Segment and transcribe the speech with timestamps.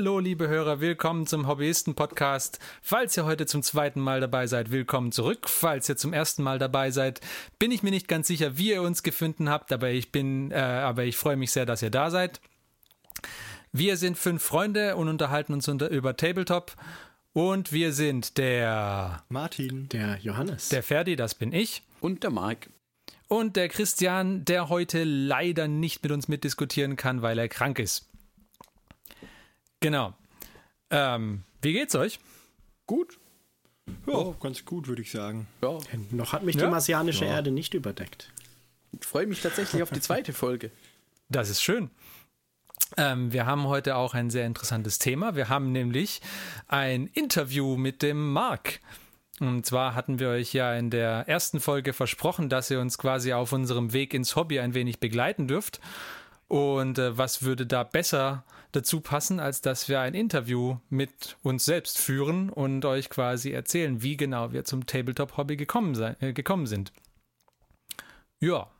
[0.00, 2.58] Hallo, liebe Hörer, willkommen zum Hobbyisten-Podcast.
[2.80, 5.46] Falls ihr heute zum zweiten Mal dabei seid, willkommen zurück.
[5.46, 7.20] Falls ihr zum ersten Mal dabei seid,
[7.58, 10.54] bin ich mir nicht ganz sicher, wie ihr uns gefunden habt, aber ich bin, äh,
[10.54, 12.40] aber ich freue mich sehr, dass ihr da seid.
[13.72, 16.76] Wir sind fünf Freunde und unterhalten uns unter, über Tabletop.
[17.34, 21.82] Und wir sind der Martin, der Johannes, der Ferdi, das bin ich.
[22.00, 22.70] Und der Marc.
[23.28, 28.09] Und der Christian, der heute leider nicht mit uns mitdiskutieren kann, weil er krank ist.
[29.80, 30.14] Genau.
[30.90, 32.20] Ähm, wie geht's euch?
[32.86, 33.18] Gut.
[34.06, 35.46] Ja, oh, ganz gut, würde ich sagen.
[35.62, 35.78] Ja.
[36.10, 36.66] Noch hat mich ja?
[36.66, 37.32] die marsianische ja.
[37.32, 38.32] Erde nicht überdeckt.
[38.98, 40.70] Ich freue mich tatsächlich auf die zweite Folge.
[41.32, 41.90] Das ist schön.
[42.96, 45.36] Ähm, wir haben heute auch ein sehr interessantes Thema.
[45.36, 46.20] Wir haben nämlich
[46.66, 48.80] ein Interview mit dem Marc.
[49.38, 53.32] Und zwar hatten wir euch ja in der ersten Folge versprochen, dass ihr uns quasi
[53.32, 55.80] auf unserem Weg ins Hobby ein wenig begleiten dürft.
[56.48, 61.64] Und äh, was würde da besser dazu passen, als dass wir ein Interview mit uns
[61.64, 66.92] selbst führen und euch quasi erzählen, wie genau wir zum Tabletop-Hobby gekommen, äh, gekommen sind.
[68.40, 68.70] Ja.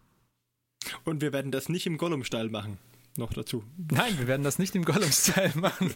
[1.05, 2.79] Und wir werden das nicht im Gollum-Stall machen
[3.17, 3.63] noch dazu.
[3.91, 5.95] Nein, wir werden das nicht im Gollum-Style machen.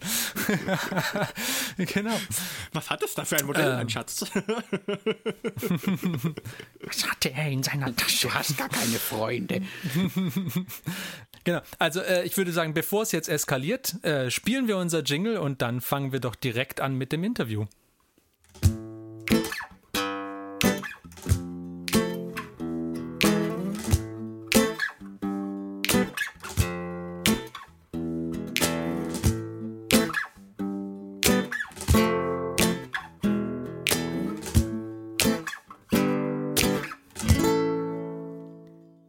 [1.76, 2.16] genau.
[2.72, 3.76] Was hat es da für ein Modell, ähm.
[3.76, 4.20] mein Schatz?
[6.82, 8.28] Was hatte er in seiner Tasche?
[8.28, 9.62] Du hast gar keine Freunde.
[11.44, 11.60] genau.
[11.78, 15.62] Also äh, ich würde sagen, bevor es jetzt eskaliert, äh, spielen wir unser Jingle und
[15.62, 17.66] dann fangen wir doch direkt an mit dem Interview.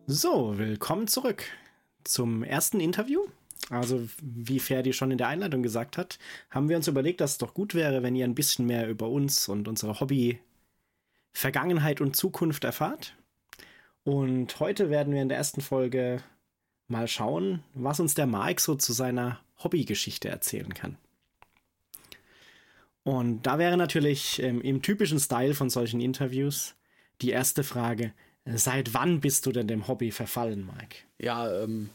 [0.08, 1.46] So, willkommen zurück
[2.06, 3.22] zum ersten Interview.
[3.70, 7.38] Also, wie Ferdi schon in der Einleitung gesagt hat, haben wir uns überlegt, dass es
[7.38, 10.40] doch gut wäre, wenn ihr ein bisschen mehr über uns und unsere Hobby
[11.34, 13.16] Vergangenheit und Zukunft erfahrt.
[14.04, 16.22] Und heute werden wir in der ersten Folge
[16.88, 20.98] mal schauen, was uns der Mike so zu seiner Hobbygeschichte erzählen kann.
[23.04, 26.76] Und da wäre natürlich ähm, im typischen Style von solchen Interviews
[27.22, 28.14] die erste Frage,
[28.46, 30.98] Seit wann bist du denn dem Hobby verfallen, Mike?
[31.18, 31.90] Ja, ähm,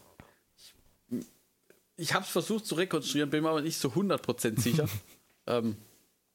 [0.56, 1.24] ich,
[1.96, 4.88] ich habe es versucht zu rekonstruieren, bin mir aber nicht so 100% sicher.
[5.46, 5.76] ähm,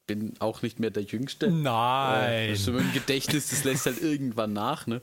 [0.07, 1.51] bin auch nicht mehr der Jüngste.
[1.51, 2.51] Nein.
[2.51, 5.01] Äh, so ein Gedächtnis, das lässt halt irgendwann nach, ne?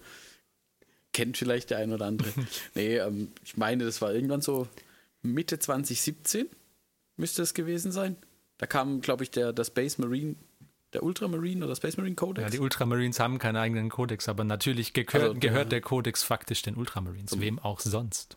[1.12, 2.30] Kennt vielleicht der ein oder andere.
[2.74, 4.66] nee, ähm, ich meine, das war irgendwann so
[5.22, 6.48] Mitte 2017
[7.16, 8.16] müsste es gewesen sein.
[8.58, 10.36] Da kam, glaube ich, der, der Space Marine
[10.92, 12.44] der Ultramarine oder Space Marine Codex?
[12.44, 15.70] Ja, die Ultramarines haben keinen eigenen Codex, aber natürlich gehört, also, gehört ja.
[15.70, 18.36] der Codex faktisch den Ultramarines, wem auch sonst.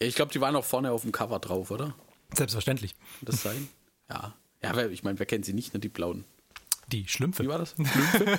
[0.00, 1.94] Ja, ich glaube, die waren auch vorne auf dem Cover drauf, oder?
[2.34, 2.94] Selbstverständlich.
[3.22, 3.68] das sein?
[4.08, 4.34] Ja.
[4.62, 5.80] Ja, ich meine, wer kennt sie nicht, ne?
[5.80, 6.24] Die blauen.
[6.88, 7.44] Die Schlümpfe.
[7.44, 7.74] Wie war das?
[7.74, 8.38] Schlümpfe?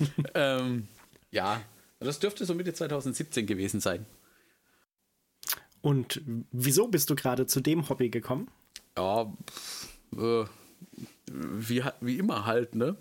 [0.34, 0.88] ähm,
[1.30, 1.62] ja,
[1.98, 4.06] das dürfte so Mitte 2017 gewesen sein.
[5.82, 6.20] Und
[6.52, 8.48] wieso bist du gerade zu dem Hobby gekommen?
[8.96, 9.32] Ja,
[10.16, 10.44] äh,
[11.30, 12.96] wie, wie immer halt, ne?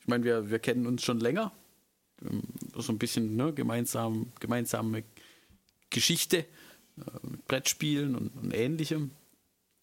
[0.00, 1.52] Ich meine, wir, wir kennen uns schon länger.
[2.22, 2.42] Ähm,
[2.74, 5.04] so ein bisschen ne, gemeinsam, gemeinsame
[5.90, 6.46] Geschichte äh,
[7.22, 9.12] mit Brettspielen und, und ähnlichem.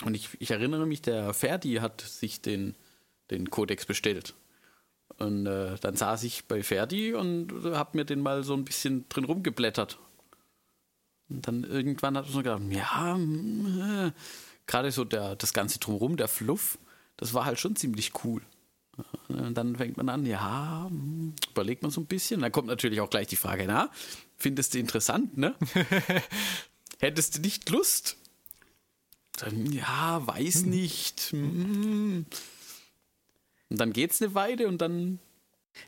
[0.03, 2.75] Und ich, ich, erinnere mich, der Ferdi hat sich den,
[3.31, 4.35] den Codex bestellt.
[5.17, 9.07] Und äh, dann saß ich bei Ferdi und habe mir den mal so ein bisschen
[9.09, 9.97] drin rumgeblättert.
[11.29, 14.11] Und dann irgendwann hat er so gedacht, ja, hm, äh,
[14.67, 16.77] gerade so der, das Ganze drumherum, der Fluff,
[17.17, 18.41] das war halt schon ziemlich cool.
[19.27, 22.41] Und dann fängt man an, ja, hm, überlegt man so ein bisschen.
[22.41, 23.91] Dann kommt natürlich auch gleich die Frage, na,
[24.37, 25.55] findest du interessant, ne?
[26.99, 28.17] Hättest du nicht Lust?
[29.33, 30.69] Dann, ja, weiß hm.
[30.69, 31.19] nicht.
[31.31, 32.25] Hm.
[33.69, 35.19] Und dann geht's eine Weile und dann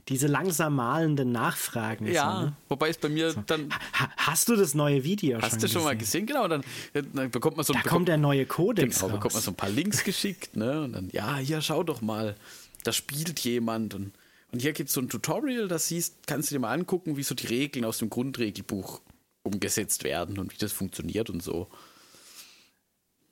[0.08, 2.08] diese langsam malenden Nachfragen.
[2.08, 2.54] Ja, so, ne?
[2.68, 3.44] wobei es bei mir so.
[3.46, 3.70] dann.
[3.94, 6.26] Ha, hast du das neue Video hast schon Hast du schon mal gesehen?
[6.26, 6.64] Genau, dann,
[6.94, 7.74] dann bekommt man so.
[7.74, 9.00] Da kommt der neue Kodex.
[9.00, 10.82] Genau, bekommt man so ein paar Links geschickt, ne?
[10.82, 12.36] Und dann, ja, hier schau doch mal,
[12.84, 14.14] da spielt jemand und,
[14.52, 17.24] und hier gibt es so ein Tutorial, das siehst, kannst du dir mal angucken, wie
[17.24, 19.02] so die Regeln aus dem Grundregelbuch
[19.44, 21.68] umgesetzt werden und wie das funktioniert und so.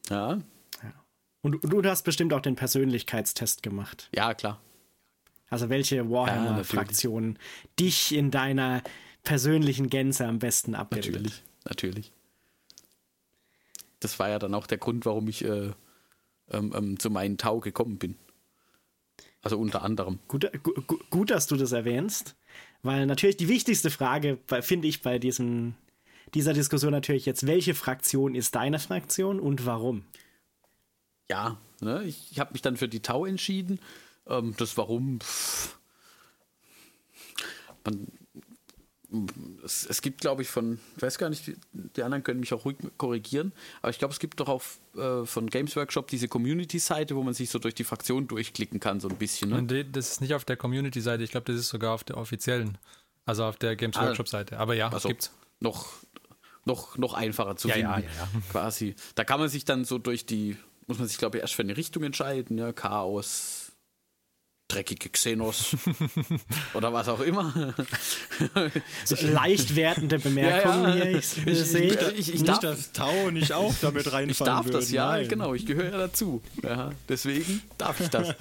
[0.09, 0.35] Ja.
[0.83, 0.93] ja.
[1.41, 4.09] Und, und du hast bestimmt auch den Persönlichkeitstest gemacht.
[4.13, 4.61] Ja, klar.
[5.49, 8.83] Also welche Warhammer-Fraktion ja, dich in deiner
[9.23, 11.13] persönlichen Gänze am besten abbildet.
[11.13, 12.11] Natürlich, natürlich.
[13.99, 15.71] Das war ja dann auch der Grund, warum ich äh,
[16.51, 18.15] ähm, ähm, zu meinen Tau gekommen bin.
[19.41, 20.19] Also unter anderem.
[20.27, 22.35] Gut, gut, gut, dass du das erwähnst,
[22.83, 25.75] weil natürlich die wichtigste Frage, finde ich, bei diesem,
[26.33, 30.03] dieser Diskussion natürlich jetzt, welche Fraktion ist deine Fraktion und warum?
[31.29, 33.79] ja, ne, ich, ich habe mich dann für die Tau entschieden.
[34.29, 35.77] Ähm, das Warum, pff,
[37.85, 38.07] man,
[39.63, 42.65] es, es, gibt, glaube ich, von, ich weiß gar nicht, die anderen können mich auch
[42.65, 44.63] ruhig korrigieren, aber ich glaube, es gibt doch auch
[44.97, 48.99] äh, von Games Workshop diese Community-Seite, wo man sich so durch die Fraktion durchklicken kann,
[48.99, 49.65] so ein bisschen.
[49.65, 49.85] Ne?
[49.85, 52.77] Das ist nicht auf der Community-Seite, ich glaube, das ist sogar auf der offiziellen,
[53.25, 54.59] also auf der Games ah, Workshop-Seite.
[54.59, 55.31] Aber ja, also, gibt's.
[55.59, 55.87] Noch,
[56.65, 58.95] noch, noch einfacher zu ja, finden, ja, ja, quasi.
[59.15, 61.63] Da kann man sich dann so durch die, muss man sich, glaube ich, erst für
[61.63, 63.56] eine Richtung entscheiden, ja, Chaos,
[64.67, 65.75] dreckige Xenos
[66.73, 67.73] oder was auch immer.
[69.05, 71.03] So leicht wertende Bemerkungen ja, ja.
[71.05, 71.17] hier.
[71.17, 72.11] Ich, ich, sehe.
[72.11, 74.73] Ich, ich, darf das Tau nicht auch damit reinfallen Ich darf würden.
[74.73, 75.27] das, ja, Nein.
[75.27, 75.53] genau.
[75.53, 76.41] Ich gehöre ja dazu.
[76.63, 78.35] Ja, deswegen darf ich das.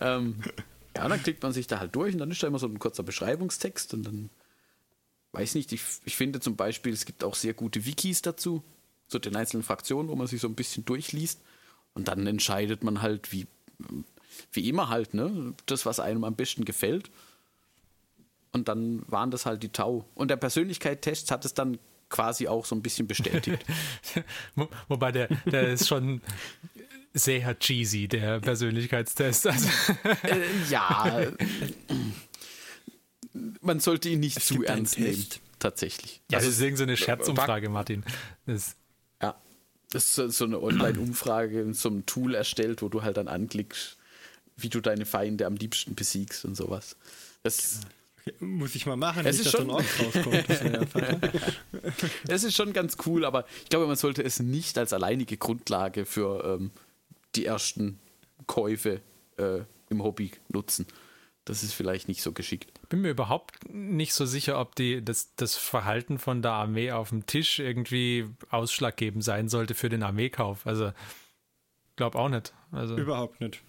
[0.00, 0.36] ähm,
[0.96, 2.78] ja, dann klickt man sich da halt durch und dann ist da immer so ein
[2.78, 4.30] kurzer Beschreibungstext und dann
[5.32, 8.62] weiß nicht, ich, ich finde zum Beispiel, es gibt auch sehr gute Wikis dazu,
[9.08, 11.40] zu den einzelnen Fraktionen, wo man sich so ein bisschen durchliest
[11.92, 13.46] und dann entscheidet man halt, wie
[14.52, 15.54] wie immer halt, ne?
[15.66, 17.10] Das, was einem am besten gefällt.
[18.52, 20.06] Und dann waren das halt die Tau.
[20.14, 21.78] Und der Persönlichkeitstest hat es dann
[22.08, 23.64] quasi auch so ein bisschen bestätigt.
[24.88, 26.22] Wobei der, der ist schon
[27.12, 29.46] sehr cheesy, der Persönlichkeitstest.
[29.46, 29.68] Also
[30.22, 31.22] äh, ja.
[33.60, 35.26] Man sollte ihn nicht es zu ernst nehmen.
[35.58, 36.22] Tatsächlich.
[36.30, 38.04] Ja, also, das ist irgendeine so Scherzumfrage, Martin.
[38.46, 38.76] Das
[39.22, 39.34] ja.
[39.90, 43.95] Das ist so eine Online-Umfrage in so einem Tool erstellt, wo du halt dann anklickst,
[44.56, 46.96] wie du deine Feinde am liebsten besiegst und sowas.
[47.42, 47.80] Das
[48.20, 50.44] okay, muss ich mal machen, es ist schon, rauskommt.
[52.28, 56.06] es ist schon ganz cool, aber ich glaube, man sollte es nicht als alleinige Grundlage
[56.06, 56.70] für ähm,
[57.34, 57.98] die ersten
[58.46, 59.00] Käufe
[59.36, 59.60] äh,
[59.90, 60.86] im Hobby nutzen.
[61.44, 62.72] Das ist vielleicht nicht so geschickt.
[62.88, 67.10] Bin mir überhaupt nicht so sicher, ob die, das, das Verhalten von der Armee auf
[67.10, 70.66] dem Tisch irgendwie ausschlaggebend sein sollte für den Armeekauf.
[70.66, 70.92] Also,
[71.94, 72.52] glaube auch nicht.
[72.72, 72.96] Also.
[72.96, 73.62] Überhaupt nicht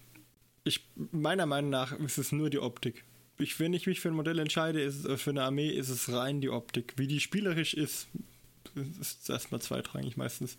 [0.68, 3.04] ich, meiner Meinung nach ist es nur die Optik.
[3.38, 6.12] Ich, wenn ich mich für ein Modell entscheide, ist äh, für eine Armee ist es
[6.12, 6.94] rein die Optik.
[6.96, 8.08] Wie die spielerisch ist,
[9.00, 10.58] ist erstmal zweitrangig meistens.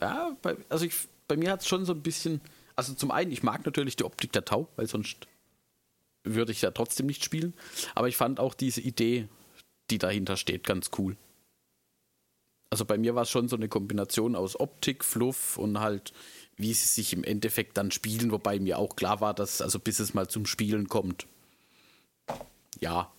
[0.00, 0.94] Ja, bei, also ich,
[1.28, 2.40] bei mir hat es schon so ein bisschen.
[2.74, 5.26] Also zum einen, ich mag natürlich die Optik der Tau, weil sonst
[6.24, 7.54] würde ich ja trotzdem nicht spielen.
[7.94, 9.28] Aber ich fand auch diese Idee,
[9.90, 11.16] die dahinter steht, ganz cool.
[12.70, 16.12] Also bei mir war es schon so eine Kombination aus Optik, Fluff und halt
[16.56, 19.98] wie sie sich im Endeffekt dann spielen, wobei mir auch klar war, dass, also bis
[19.98, 21.26] es mal zum Spielen kommt.
[22.80, 23.12] Ja.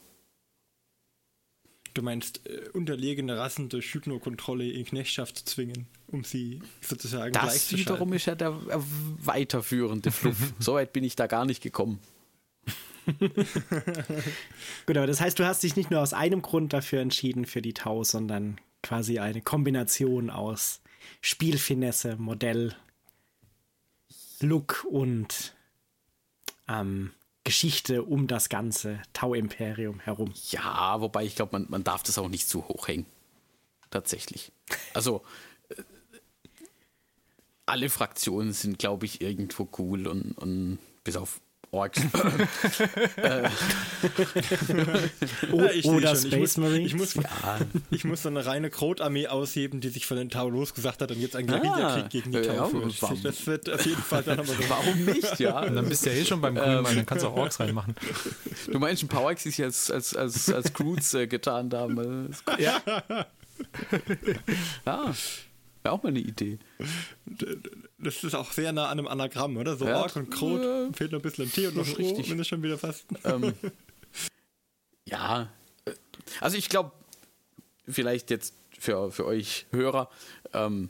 [1.94, 7.72] Du meinst, äh, unterlegene Rassen durch Hypnokontrolle in Knechtschaft zu zwingen, um sie sozusagen das
[7.72, 10.54] wiederum ist ja der weiterführende Fluff.
[10.60, 12.00] so weit bin ich da gar nicht gekommen.
[14.86, 17.62] Gut, aber das heißt, du hast dich nicht nur aus einem Grund dafür entschieden für
[17.62, 20.81] die Tau, sondern quasi eine Kombination aus
[21.22, 22.75] Spielfinesse, Modell
[24.42, 25.56] Look und
[26.68, 27.12] ähm,
[27.44, 30.34] Geschichte um das ganze Tau-Imperium herum.
[30.50, 33.06] Ja, wobei ich glaube, man, man darf das auch nicht zu hoch hängen.
[33.89, 34.51] Tatsächlich.
[34.94, 35.24] Also,
[35.69, 35.81] äh,
[37.66, 41.39] alle Fraktionen sind, glaube ich, irgendwo cool und, und bis auf
[41.71, 42.00] Orks.
[43.17, 43.50] äh.
[45.51, 46.86] oh, ja, oder Space ich muss, Marine.
[46.86, 47.24] Ich muss, ja.
[47.91, 51.19] ich muss so eine reine Krotarmee ausheben, die sich von den Tau losgesagt hat und
[51.19, 53.01] jetzt einen Guerillakrieg ah, gegen die Tau ja, führt.
[53.01, 53.21] Warum?
[53.21, 54.53] Das wird auf jeden Fall dann aber so.
[54.69, 55.59] Warum nicht, ja?
[55.59, 57.95] Und dann bist du ja eh schon beim Grün, dann kannst du auch Orks reinmachen.
[58.71, 62.33] Du meinst, ein Power sich als, als, als, als Croods äh, getan haben.
[62.59, 62.81] Ja.
[64.86, 65.13] ja.
[65.83, 66.59] Wäre auch mal eine Idee.
[68.00, 69.75] Das ist auch sehr nah an einem Anagramm, oder?
[69.75, 70.62] So ja, Ork und Krot.
[70.62, 72.30] Ja, fehlt noch ein bisschen ein T und noch ein richtig.
[72.30, 73.06] wenn es schon wieder fast.
[73.24, 73.54] Ähm,
[75.06, 75.51] ja.
[76.39, 76.92] Also ich glaube,
[77.88, 80.10] vielleicht jetzt für, für euch Hörer,
[80.54, 80.89] ähm,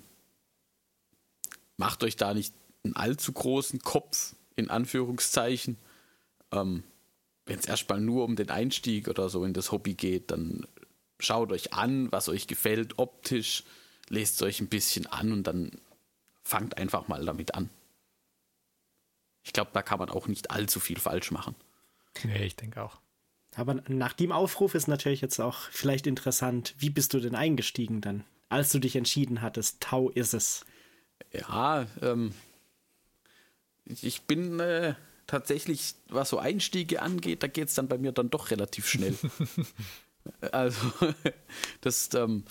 [1.78, 5.78] macht euch da nicht einen allzu großen Kopf, in Anführungszeichen.
[6.52, 6.84] Ähm,
[7.46, 10.68] Wenn es erstmal nur um den Einstieg oder so in das Hobby geht, dann
[11.20, 13.64] schaut euch an, was euch gefällt optisch
[14.10, 15.72] lest es euch ein bisschen an und dann
[16.48, 17.70] fangt einfach mal damit an.
[19.44, 21.56] Ich glaube, da kann man auch nicht allzu viel falsch machen.
[22.24, 23.00] Nee, ich denke auch.
[23.56, 28.02] Aber nach dem Aufruf ist natürlich jetzt auch vielleicht interessant, wie bist du denn eingestiegen
[28.02, 30.66] dann, als du dich entschieden hattest, Tau ist es?
[31.32, 32.34] Ja, ähm,
[33.86, 34.96] ich bin äh,
[35.28, 39.16] tatsächlich, was so Einstiege angeht, da geht es dann bei mir dann doch relativ schnell.
[40.52, 40.92] also,
[41.82, 42.44] das, ähm,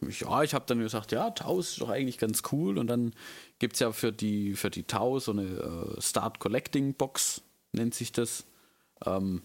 [0.00, 2.78] ja, ich habe dann gesagt, ja, Taus ist doch eigentlich ganz cool.
[2.78, 3.14] Und dann
[3.58, 7.94] gibt es ja für die, für die Tau so eine äh, Start Collecting Box, nennt
[7.94, 8.44] sich das.
[9.04, 9.42] Ähm,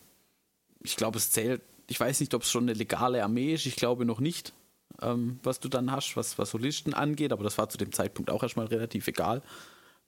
[0.82, 3.76] ich glaube, es zählt, ich weiß nicht, ob es schon eine legale Armee ist, ich
[3.76, 4.54] glaube noch nicht.
[5.02, 6.60] ähm, was du dann hast, was, was so
[6.94, 9.42] angeht, aber das war zu dem Zeitpunkt auch erstmal relativ egal.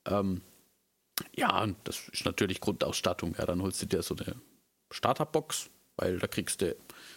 [0.06, 0.42] Ähm,
[1.36, 3.36] ja, und das ist natürlich Grundausstattung.
[3.38, 4.36] Ja, dann holst du dir so eine
[4.92, 6.76] Starterbox, weil da kriegst du,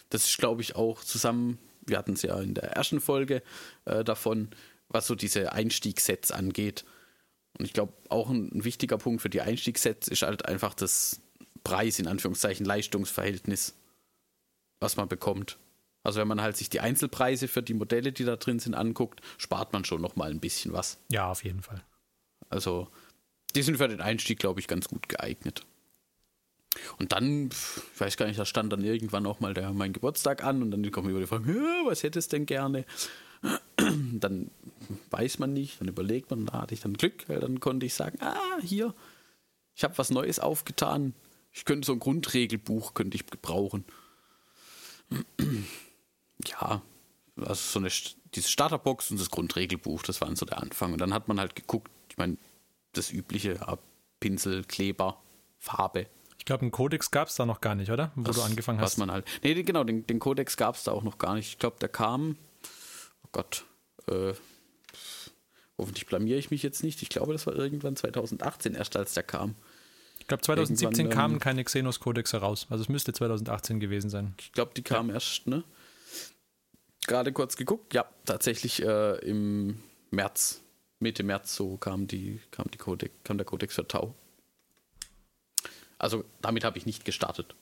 [0.09, 3.41] das ist glaube ich auch zusammen, wir hatten es ja in der ersten Folge
[3.85, 4.49] äh, davon,
[4.87, 6.85] was so diese Einstiegssets angeht.
[7.57, 11.21] Und ich glaube, auch ein, ein, wichtiger Punkt für die Einstiegssets ist halt einfach das
[11.63, 13.75] Preis, in Anführungszeichen, Leistungsverhältnis,
[14.79, 15.57] was man bekommt.
[16.03, 19.21] Also wenn man halt sich die Einzelpreise für die Modelle, die da drin sind, anguckt,
[19.37, 20.97] spart man schon noch mal ein bisschen was.
[21.11, 21.83] Ja, auf jeden Fall.
[22.49, 22.87] Also
[23.55, 25.65] die sind für den Einstieg, glaube ich, ganz gut geeignet.
[26.97, 27.49] Und dann,
[27.93, 30.71] ich weiß gar nicht, da stand dann irgendwann auch mal der, mein Geburtstag an und
[30.71, 31.53] dann kommen über die Frage,
[31.85, 32.85] was hättest du denn gerne?
[33.77, 34.51] Dann
[35.11, 37.93] weiß man nicht, dann überlegt man, da hatte ich dann Glück, weil dann konnte ich
[37.93, 38.93] sagen, ah, hier,
[39.75, 41.13] ich habe was Neues aufgetan.
[41.53, 43.85] Ich könnte so ein Grundregelbuch könnte ich gebrauchen.
[46.45, 46.81] ja,
[47.37, 47.89] also so eine
[48.35, 50.93] diese Starterbox und das Grundregelbuch, das waren so der Anfang.
[50.93, 52.37] Und dann hat man halt geguckt, ich meine,
[52.93, 53.77] das übliche, ja,
[54.19, 55.21] Pinsel, Kleber,
[55.57, 56.07] Farbe.
[56.39, 58.11] Ich glaube, einen Codex gab es da noch gar nicht, oder?
[58.15, 58.93] Wo das, du angefangen hast.
[58.93, 59.25] Was man halt.
[59.43, 61.49] Nee, genau, den, den Codex gab es da auch noch gar nicht.
[61.49, 62.37] Ich glaube, der kam.
[63.23, 63.65] Oh Gott.
[64.07, 64.33] Äh,
[65.77, 67.01] hoffentlich blamiere ich mich jetzt nicht.
[67.03, 69.55] Ich glaube, das war irgendwann 2018 erst, als der kam.
[70.19, 72.67] Ich glaube, 2017 irgendwann, kamen ähm, keine Xenos-Codex heraus.
[72.69, 74.33] Also es müsste 2018 gewesen sein.
[74.39, 75.15] Ich glaube, die kamen ja.
[75.15, 75.63] erst, ne?
[77.05, 77.93] Gerade kurz geguckt.
[77.93, 79.79] Ja, tatsächlich äh, im
[80.11, 80.61] März
[80.99, 84.13] Mitte März so kam, die, kam, die Codex, kam der Codex für Tau.
[85.99, 87.55] Also damit habe ich nicht gestartet.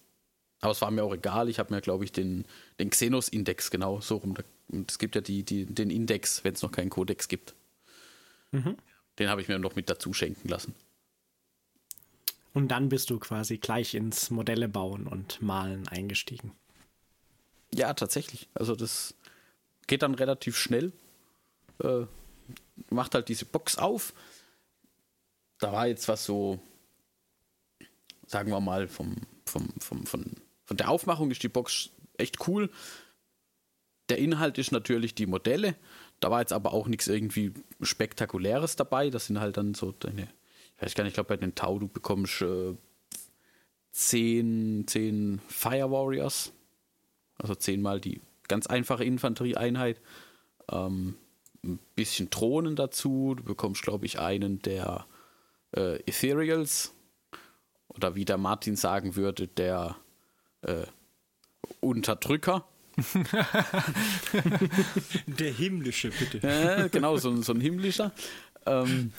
[0.61, 1.49] Aber es war mir auch egal.
[1.49, 2.45] Ich habe mir, glaube ich, den,
[2.79, 4.35] den Xenos-Index genau so rum.
[4.69, 7.53] Und es gibt ja die, die, den Index, wenn es noch keinen Codex gibt.
[8.51, 8.77] Mhm.
[9.19, 10.73] Den habe ich mir noch mit dazu schenken lassen.
[12.53, 16.53] Und dann bist du quasi gleich ins Modelle bauen und malen eingestiegen.
[17.73, 18.47] Ja, tatsächlich.
[18.55, 19.13] Also das
[19.85, 20.91] geht dann relativ schnell.
[21.83, 22.05] Äh,
[22.89, 24.13] macht halt diese Box auf.
[25.59, 26.59] Da war jetzt was so,
[28.27, 29.15] sagen wir mal, vom,
[29.45, 30.23] vom, vom, von,
[30.63, 32.69] von der Aufmachung ist die Box echt cool.
[34.09, 35.75] Der Inhalt ist natürlich die Modelle.
[36.19, 39.09] Da war jetzt aber auch nichts irgendwie Spektakuläres dabei.
[39.09, 40.27] Das sind halt dann so deine,
[40.75, 42.75] ich weiß gar nicht, ich glaube bei den Tau, du bekommst äh,
[43.91, 46.53] zehn, zehn Fire Warriors.
[47.37, 50.01] Also zehnmal die ganz einfache Infanterieeinheit.
[50.71, 51.15] Ähm,
[51.63, 53.35] ein bisschen Thronen dazu.
[53.35, 55.05] Du bekommst, glaube ich, einen der
[55.75, 56.93] äh, Ethereals.
[57.97, 59.95] Oder wie der Martin sagen würde, der
[60.61, 60.85] äh,
[61.79, 62.65] Unterdrücker.
[65.27, 66.41] der himmlische, bitte.
[66.47, 68.11] Äh, genau, so, so ein himmlischer.
[68.65, 69.13] Ähm,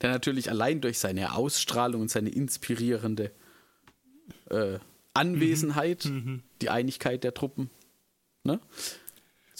[0.00, 3.32] der natürlich allein durch seine Ausstrahlung und seine inspirierende
[4.50, 4.78] äh,
[5.14, 6.14] Anwesenheit mhm.
[6.14, 6.42] mhm.
[6.60, 7.70] die Einigkeit der Truppen
[8.44, 8.60] ne?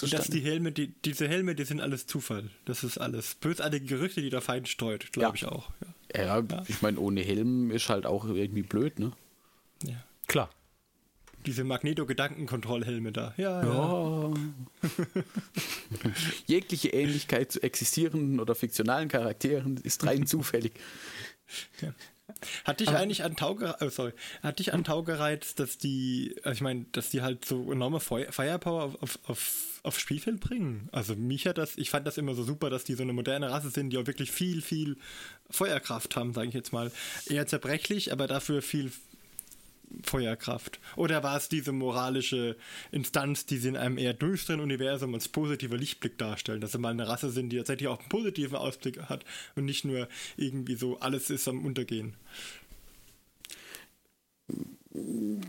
[0.00, 2.48] Und dass die Helme, die, diese Helme, die sind alles Zufall.
[2.64, 5.34] Das ist alles bösartige Gerüchte, die der Feind streut, glaube ja.
[5.34, 5.70] ich auch.
[6.14, 6.64] Ja, ja, ja.
[6.66, 9.12] ich meine, ohne Helm ist halt auch irgendwie blöd, ne?
[9.84, 10.02] Ja.
[10.26, 10.50] Klar.
[11.44, 13.34] Diese Magneto-Gedankenkontrollhelme da.
[13.36, 14.34] Ja, ja.
[16.46, 20.72] Jegliche Ähnlichkeit zu existierenden oder fiktionalen Charakteren ist rein zufällig.
[21.80, 21.92] Ja.
[22.64, 26.36] Hat dich Aber eigentlich an Tau, oh, sorry, hat dich an Tau gereizt, dass die,
[26.44, 30.88] also ich meine, dass die halt so enorme Firepower auf, auf, auf Spielfeld bringen?
[30.92, 33.50] Also mich hat das, ich fand das immer so super, dass die so eine moderne
[33.50, 34.96] Rasse sind, die auch wirklich viel, viel
[35.50, 36.92] Feuerkraft haben, sage ich jetzt mal.
[37.26, 38.92] Eher zerbrechlich, aber dafür viel
[40.02, 40.80] Feuerkraft?
[40.96, 42.56] Oder war es diese moralische
[42.90, 46.90] Instanz, die sie in einem eher düsteren Universum als positiver Lichtblick darstellen, dass sie mal
[46.90, 49.24] eine Rasse sind, die tatsächlich auch einen positiven Ausblick hat
[49.56, 52.14] und nicht nur irgendwie so, alles ist am Untergehen?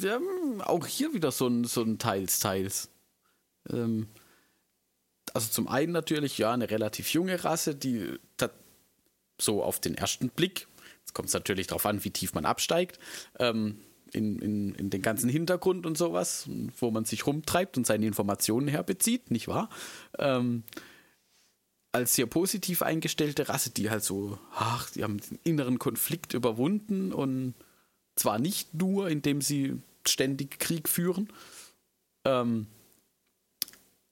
[0.02, 0.20] Ja,
[0.60, 2.90] auch hier wieder so ein, so ein Teils, Teils.
[3.70, 4.08] Ähm,
[5.34, 8.18] also zum einen natürlich, ja, eine relativ junge Rasse, die
[9.40, 10.68] so auf den ersten Blick,
[11.02, 13.00] jetzt kommt es natürlich darauf an, wie tief man absteigt,
[13.40, 13.80] ähm,
[14.14, 16.48] in, in, in den ganzen Hintergrund und sowas,
[16.80, 19.70] wo man sich rumtreibt und seine Informationen herbezieht, nicht wahr?
[20.20, 20.64] Ähm,
[21.92, 27.12] als sehr positiv eingestellte Rasse, die halt so, ach, die haben den inneren Konflikt überwunden
[27.12, 27.56] und
[28.16, 31.30] zwar nicht nur, indem sie ständig Krieg führen,
[32.26, 32.68] ähm,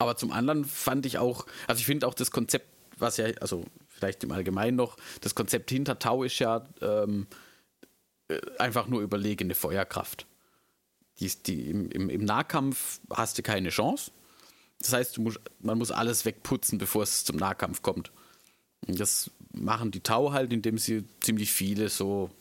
[0.01, 2.67] aber zum anderen fand ich auch, also ich finde auch das Konzept,
[2.98, 7.27] was ja, also vielleicht im Allgemeinen noch, das Konzept hinter Tau ist ja, ähm,
[8.27, 10.25] äh, einfach nur überlegene Feuerkraft.
[11.20, 14.10] Die, die, im, im, Nahkampf hast du keine Chance.
[14.79, 18.12] Das heißt, musst, man muss alles wegputzen, bevor es zum Nahkampf kommt.
[18.88, 22.31] Und das machen die Tau halt, indem sie ziemlich viele so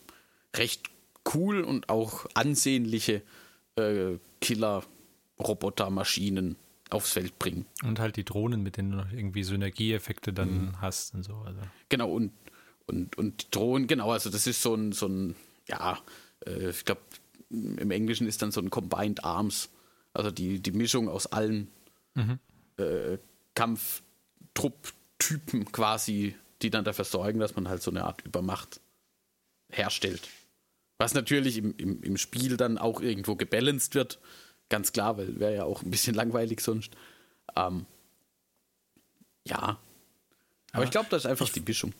[0.55, 0.89] recht
[1.35, 3.21] cool und auch ansehnliche
[3.75, 6.55] äh, Killer-Roboter-Maschinen
[6.91, 7.65] aufs Feld bringen.
[7.83, 10.81] Und halt die Drohnen, mit denen du noch irgendwie Synergieeffekte dann Mhm.
[10.81, 11.35] hast und so.
[11.37, 11.59] Also.
[11.89, 12.31] Genau, und,
[12.85, 15.35] und, und die Drohnen, genau, also das ist so ein, so ein
[15.67, 15.97] ja,
[16.45, 17.01] äh, ich glaube,
[17.49, 19.69] im Englischen ist dann so ein Combined Arms,
[20.13, 21.69] also die, die Mischung aus allen
[22.77, 23.17] äh,
[23.55, 28.79] Kampftrupptypen quasi, die dann dafür sorgen, dass man halt so eine Art Übermacht
[29.71, 30.27] herstellt.
[30.97, 34.19] Was natürlich im, im, im Spiel dann auch irgendwo gebalanced wird,
[34.71, 36.95] ganz klar, weil wäre ja auch ein bisschen langweilig sonst.
[37.55, 37.85] Ähm,
[39.47, 39.77] ja.
[40.71, 41.93] Aber ich glaube, das ist einfach die Mischung.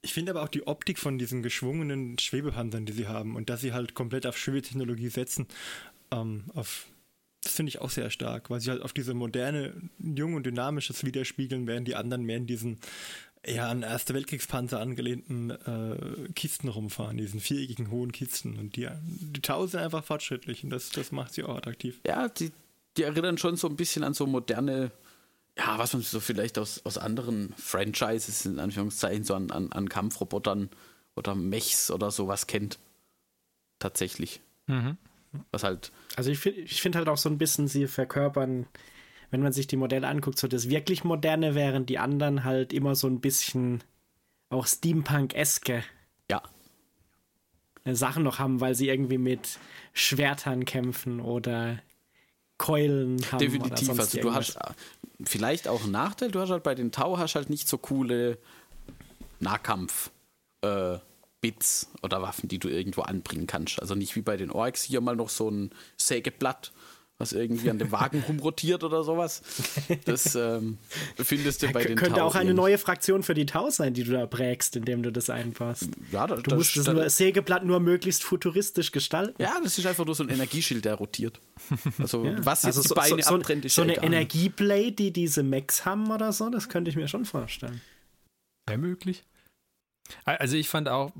[0.00, 3.62] Ich finde aber auch die Optik von diesen geschwungenen Schwebepanzern, die sie haben und dass
[3.62, 5.46] sie halt komplett auf Schwebetechnologie setzen,
[6.10, 6.86] ähm, auf,
[7.42, 11.04] das finde ich auch sehr stark, weil sie halt auf diese moderne, jung und dynamisches
[11.04, 12.78] widerspiegeln, während die anderen mehr in diesen
[13.44, 18.58] eher an Erste Weltkriegspanzer angelehnten äh, Kisten rumfahren, diesen viereckigen hohen Kisten.
[18.58, 22.00] Und die, die Tau sind einfach fortschrittlich und das, das macht sie auch attraktiv.
[22.06, 22.52] Ja, die,
[22.96, 24.90] die erinnern schon so ein bisschen an so moderne,
[25.58, 29.88] ja, was man so vielleicht aus, aus anderen Franchises, in Anführungszeichen, so an, an, an
[29.88, 30.70] Kampfrobotern
[31.16, 32.78] oder Mechs oder sowas kennt.
[33.78, 34.40] Tatsächlich.
[34.66, 34.96] Mhm.
[35.50, 38.66] Was halt, Also ich finde ich find halt auch so ein bisschen, sie verkörpern,
[39.34, 42.94] wenn man sich die Modelle anguckt, so das wirklich Moderne, während die anderen halt immer
[42.94, 43.82] so ein bisschen
[44.48, 45.82] auch Steampunk-eske
[46.30, 46.40] ja,
[47.84, 49.58] Sachen noch haben, weil sie irgendwie mit
[49.92, 51.80] Schwertern kämpfen oder
[52.58, 53.38] Keulen haben.
[53.38, 53.86] oder definitiv.
[53.88, 54.72] sonst Also du hast äh,
[55.24, 58.38] vielleicht auch einen Nachteil, du hast halt bei den Tau hast halt nicht so coole
[59.40, 60.12] Nahkampf
[60.60, 60.98] äh,
[61.40, 63.82] Bits oder Waffen, die du irgendwo anbringen kannst.
[63.82, 66.72] Also nicht wie bei den Orks hier mal noch so ein Sägeblatt,
[67.18, 69.42] was irgendwie an dem Wagen rumrotiert oder sowas.
[70.04, 70.78] Das ähm,
[71.16, 74.02] findest du bei den Könnte Tau auch eine neue Fraktion für die Tau sein, die
[74.02, 75.90] du da prägst, indem du das einbaust.
[76.10, 79.40] Ja, da, Du das, musst das, da, nur, Sägeblatt nur möglichst futuristisch gestalten.
[79.40, 81.40] ja, das ist einfach nur so ein Energieschild, der rotiert.
[81.98, 84.02] Also was jetzt Also die so, Beine so, so, abtrennt, ist so ja eine.
[84.02, 87.80] Energieblade, die diese Mechs haben oder so, das könnte ich mir schon vorstellen.
[88.66, 89.24] Wäre möglich.
[90.24, 91.12] Also ich fand auch,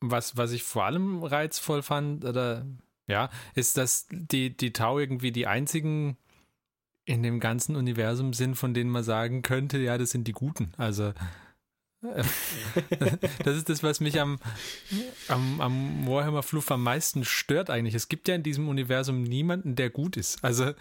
[0.00, 2.66] was, was ich vor allem reizvoll fand, oder
[3.10, 6.16] ja, ist, dass die, die Tau irgendwie die einzigen
[7.04, 10.72] in dem ganzen Universum sind, von denen man sagen könnte, ja, das sind die Guten.
[10.76, 11.12] Also
[12.02, 12.22] äh,
[13.44, 14.38] das ist das, was mich am,
[15.28, 17.94] am, am Warhammer Fluff am meisten stört eigentlich.
[17.94, 20.42] Es gibt ja in diesem Universum niemanden, der gut ist.
[20.44, 20.72] Also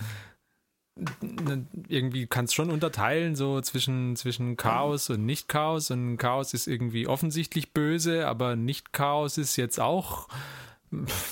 [1.87, 5.91] irgendwie kannst schon unterteilen, so zwischen, zwischen Chaos und Nicht-Chaos.
[5.91, 10.27] Und Chaos ist irgendwie offensichtlich böse, aber Nicht-Chaos ist jetzt auch,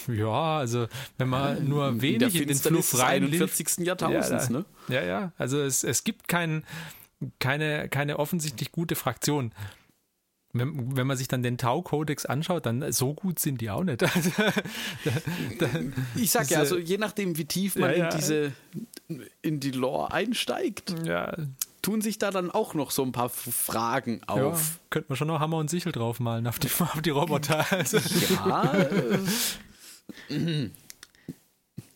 [0.07, 3.23] ja, also wenn man nur in der Hm, wenig in den Finsternis Fluff des rein
[3.23, 3.85] 41.
[3.85, 4.65] Jahrtausends, Ja, ne?
[4.87, 6.63] Ja, ja, also es, es gibt kein,
[7.39, 9.51] keine, keine offensichtlich gute Fraktion.
[10.53, 14.01] Wenn, wenn man sich dann den Tau-Kodex anschaut, dann so gut sind die auch nicht.
[16.15, 18.09] Ich sag ja, also je nachdem, wie tief man Ja, ja.
[18.09, 18.51] in diese
[19.41, 21.35] in die Lore einsteigt, ja,
[21.87, 24.79] tun sich da dann auch noch so ein paar Fragen ja, auf.
[24.89, 27.65] könnte man schon noch Hammer und Sichel draufmalen auf die, auf die Roboter.
[27.71, 29.19] Also, Ja, äh,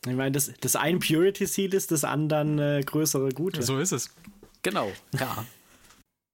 [0.08, 3.62] Ich meine, das, das eine Purity Seal ist, das anderen äh, größere Gute.
[3.63, 4.10] so ist es.
[4.63, 5.45] genau, ja.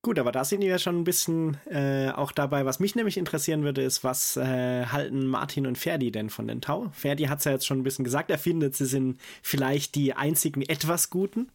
[0.03, 2.63] Gut, aber da sind wir ja schon ein bisschen äh, auch dabei.
[2.65, 6.61] Was mich nämlich interessieren würde, ist, was äh, halten Martin und Ferdi denn von den
[6.61, 6.91] Tau?
[6.93, 10.13] Ferdi hat es ja jetzt schon ein bisschen gesagt, er findet, sie sind vielleicht die
[10.13, 11.49] einzigen etwas Guten.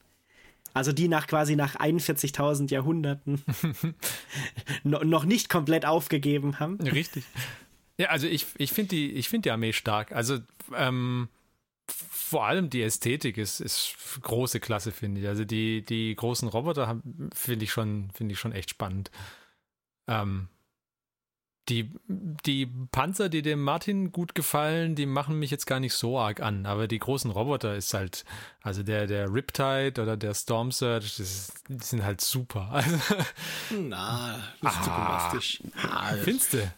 [0.74, 3.42] Also die nach quasi nach 41.000 Jahrhunderten
[4.84, 6.80] no, noch nicht komplett aufgegeben haben.
[6.80, 7.24] Richtig.
[7.98, 10.12] Ja, also ich, ich finde die, ich find die Armee stark.
[10.12, 10.38] Also
[10.74, 11.28] ähm,
[11.88, 15.28] vor allem die Ästhetik ist, ist große Klasse, finde ich.
[15.28, 17.00] Also die, die großen Roboter
[17.34, 19.10] finde ich, schon- finde ich schon echt spannend.
[20.08, 20.48] Ähm,
[21.68, 26.18] die, die Panzer, die dem Martin gut gefallen, die machen mich jetzt gar nicht so
[26.18, 26.66] arg an.
[26.66, 28.24] Aber die großen Roboter ist halt,
[28.62, 32.70] also der, der Riptide oder der Storm Surge, das ist, die sind halt super.
[32.82, 32.98] Also,
[33.80, 35.62] Na, das ist zu bombastisch.
[36.24, 36.72] findest du?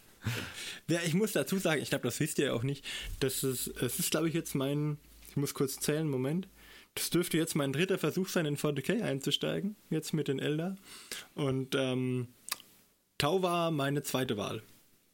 [0.88, 2.84] Ja, ich muss dazu sagen, ich glaube, das wisst ihr ja auch nicht,
[3.20, 4.98] dass es, es ist, glaube ich, jetzt mein,
[5.30, 6.48] ich muss kurz zählen, Moment.
[6.94, 10.76] Das dürfte jetzt mein dritter Versuch sein, in 40k einzusteigen, jetzt mit den Elder.
[11.34, 12.28] Und ähm,
[13.18, 14.62] Tau war meine zweite Wahl.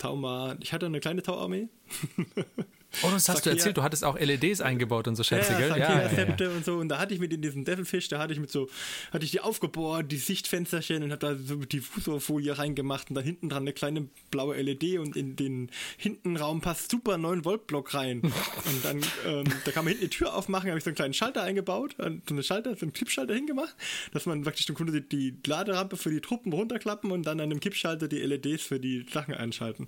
[0.00, 1.68] Tau war, ich hatte eine kleine Tau-Armee.
[3.02, 5.58] Oh, das hast du Sakia- erzählt, du hattest auch LEDs eingebaut und so Schätze, ja,
[5.58, 5.78] gell?
[5.78, 6.76] ja, Septe und so.
[6.78, 8.68] Und da hatte ich mit in diesem Devilfish, da hatte ich mit so,
[9.12, 13.20] hatte ich die aufgebohrt, die Sichtfensterchen und habe da so die Fußfolie reingemacht und da
[13.20, 17.94] hinten dran eine kleine blaue LED und in den Hintenraum passt super 9 Volt Block
[17.94, 18.20] rein.
[18.22, 21.14] und dann, ähm, da kann man hinten die Tür aufmachen, habe ich so einen kleinen
[21.14, 23.74] Schalter eingebaut, äh, so einen Schalter, so einen Kippschalter hingemacht,
[24.12, 27.50] dass man praktisch dem Kunde die, die Laderampe für die Truppen runterklappen und dann an
[27.50, 29.86] dem Kippschalter die LEDs für die Sachen einschalten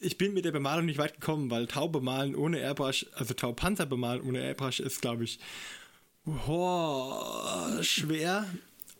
[0.00, 3.52] ich bin mit der Bemalung nicht weit gekommen, weil Tau bemalen ohne Airbrush, also Tau
[3.52, 5.38] Panzer bemalen ohne Airbrush ist, glaube ich,
[6.24, 8.46] Oh, schwer.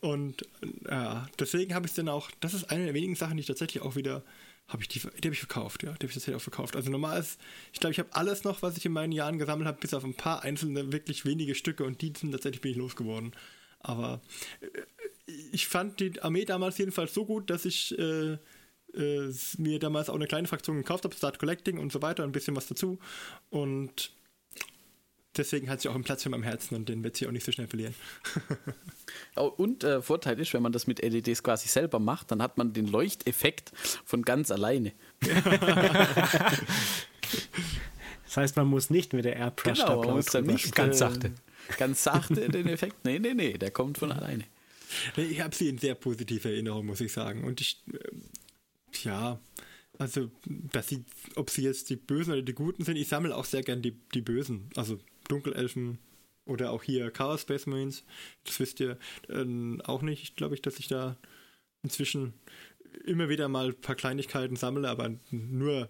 [0.01, 0.45] Und
[0.89, 3.47] ja, deswegen habe ich es dann auch, das ist eine der wenigen Sachen, die ich
[3.47, 4.23] tatsächlich auch wieder,
[4.67, 6.75] habe ich die, die habe ich verkauft, ja, die habe ich tatsächlich auch verkauft.
[6.75, 7.39] Also normal ist,
[7.71, 10.03] ich glaube, ich habe alles noch, was ich in meinen Jahren gesammelt habe, bis auf
[10.03, 13.31] ein paar einzelne, wirklich wenige Stücke und die sind tatsächlich bin ich losgeworden.
[13.79, 14.21] Aber
[14.59, 14.67] äh,
[15.53, 18.37] ich fand die Armee damals jedenfalls so gut, dass ich äh,
[18.95, 22.31] äh, mir damals auch eine kleine Fraktion gekauft habe, Start Collecting und so weiter, ein
[22.31, 22.99] bisschen was dazu.
[23.49, 24.11] Und
[25.37, 27.45] deswegen hat sie auch einen Platz für meinem Herzen und den wird sie auch nicht
[27.45, 27.95] so schnell verlieren.
[29.35, 32.57] Oh, und äh, Vorteil ist, wenn man das mit LEDs quasi selber macht, dann hat
[32.57, 33.71] man den Leuchteffekt
[34.05, 34.91] von ganz alleine.
[38.33, 40.95] Das heißt, man muss nicht mit der Airbrush Genau, da man muss dann nicht Ganz
[40.95, 41.31] äh, sachte.
[41.77, 43.05] Ganz sachte den Effekt.
[43.05, 44.45] Nee, nee, nee, der kommt von alleine.
[45.15, 47.43] Ich habe sie in sehr positive Erinnerung, muss ich sagen.
[47.43, 47.99] Und ich, äh,
[49.03, 49.39] ja,
[49.99, 53.45] also, dass sie, ob sie jetzt die Bösen oder die Guten sind, ich sammle auch
[53.45, 54.69] sehr gern die, die Bösen.
[54.75, 55.99] Also Dunkelelfen
[56.45, 58.03] oder auch hier Chaos Space Marines.
[58.43, 58.97] Das wisst ihr
[59.29, 60.23] ähm, auch nicht.
[60.23, 61.17] Ich glaube ich, dass ich da
[61.83, 62.33] inzwischen
[63.05, 65.89] immer wieder mal ein paar Kleinigkeiten sammle, aber nur,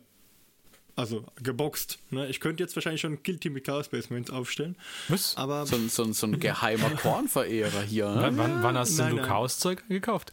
[0.95, 1.99] also geboxt.
[2.11, 2.27] Ne?
[2.29, 4.75] Ich könnte jetzt wahrscheinlich schon ein Killteam mit Chaos Marines aufstellen,
[5.09, 5.35] Was?
[5.37, 8.09] aber So, ein- so, so ein geheimer Kornverehrer hier.
[8.09, 8.21] Ne?
[8.21, 9.23] Wann, wann, wann hast denn Nein, du.
[9.23, 10.31] Chaos-Zeug gekauft?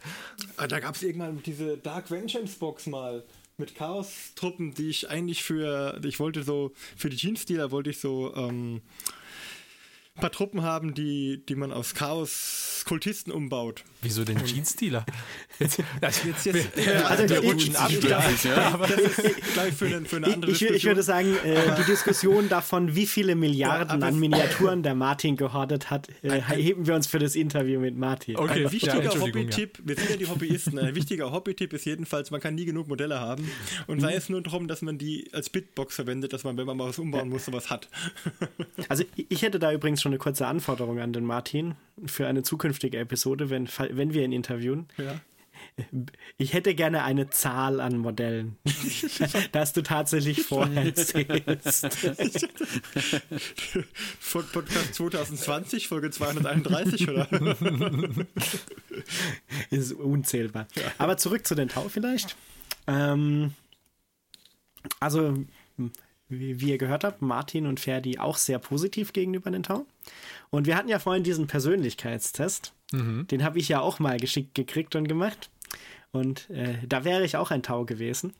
[0.57, 3.23] Ah, Da gab es irgendwann diese Dark Vengeance Box mal
[3.57, 8.33] mit Chaos-Truppen, die ich eigentlich für, ich wollte so, für die Jeans-Dealer wollte ich so
[8.35, 8.81] ähm,
[10.21, 13.83] paar Truppen haben, die, die man aus Chaos-Kultisten umbaut.
[14.01, 15.05] Wieso den Jeans-Dealer?
[15.59, 17.89] Jetzt, jetzt, Jetzt, jetzt, Also wir ich- rutschen ab.
[17.91, 21.35] ich glaube, das ist gleich für eine, für eine andere Ich, ich, ich würde sagen,
[21.45, 26.41] äh, die Diskussion davon, wie viele Milliarden aber an Miniaturen der Martin gehortet hat, äh,
[26.41, 28.37] heben wir uns für das Interview mit Martin.
[28.37, 28.51] Okay.
[28.53, 32.31] Ein Ja, wichtiger Entschuldigung, Hobby-Tipp, wir sind ja die Hobbyisten, ein wichtiger Hobby-Tipp ist jedenfalls,
[32.31, 33.47] man kann nie genug Modelle haben
[33.87, 36.77] und sei es nur darum, dass man die als Bitbox verwendet, dass man, wenn man
[36.77, 37.87] mal was umbauen muss, sowas hat.
[38.89, 42.43] Also ich ich hätte da übrigens schon eine kurze Anforderung an den Martin für eine
[42.43, 44.87] zukünftige Episode, wenn, wenn wir ihn interviewen.
[44.97, 45.19] Ja.
[46.37, 48.57] Ich hätte gerne eine Zahl an Modellen,
[49.51, 51.87] dass du tatsächlich vorher zählst.
[54.19, 57.27] Von Podcast 2020, Folge 231, oder?
[59.69, 60.67] ist unzählbar.
[60.97, 62.35] Aber zurück zu den Tau vielleicht.
[62.87, 63.53] Ähm,
[64.99, 65.45] also,
[66.31, 69.85] wie, wie ihr gehört habt, Martin und Ferdi auch sehr positiv gegenüber den Tau.
[70.49, 72.73] Und wir hatten ja vorhin diesen Persönlichkeitstest.
[73.27, 75.49] Den habe ich ja auch mal geschickt gekriegt und gemacht.
[76.11, 78.33] Und äh, da wäre ich auch ein Tau gewesen.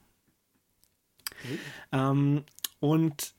[1.92, 2.44] Ähm,
[2.80, 3.34] und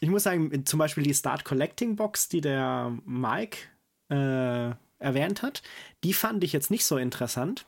[0.00, 3.58] ich muss sagen, zum Beispiel die Start Collecting Box, die der Mike
[4.10, 5.62] äh, erwähnt hat,
[6.04, 7.66] die fand ich jetzt nicht so interessant.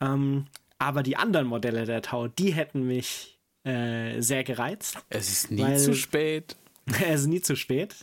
[0.00, 0.46] Ähm,
[0.78, 4.98] aber die anderen Modelle der Tau, die hätten mich äh, sehr gereizt.
[5.08, 6.56] Es ist nie Weil- zu spät.
[6.86, 7.94] es ist nie zu spät.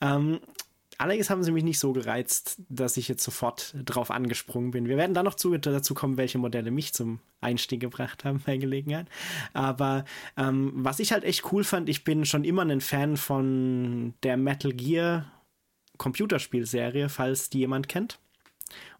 [0.00, 0.40] Ähm,
[0.98, 4.88] allerdings haben sie mich nicht so gereizt, dass ich jetzt sofort drauf angesprungen bin.
[4.88, 8.56] Wir werden dann noch zu, dazu kommen, welche Modelle mich zum Einstieg gebracht haben bei
[8.56, 9.08] Gelegenheit.
[9.52, 10.04] Aber
[10.36, 14.36] ähm, was ich halt echt cool fand, ich bin schon immer ein Fan von der
[14.36, 15.30] Metal Gear
[15.98, 18.18] Computerspielserie, falls die jemand kennt.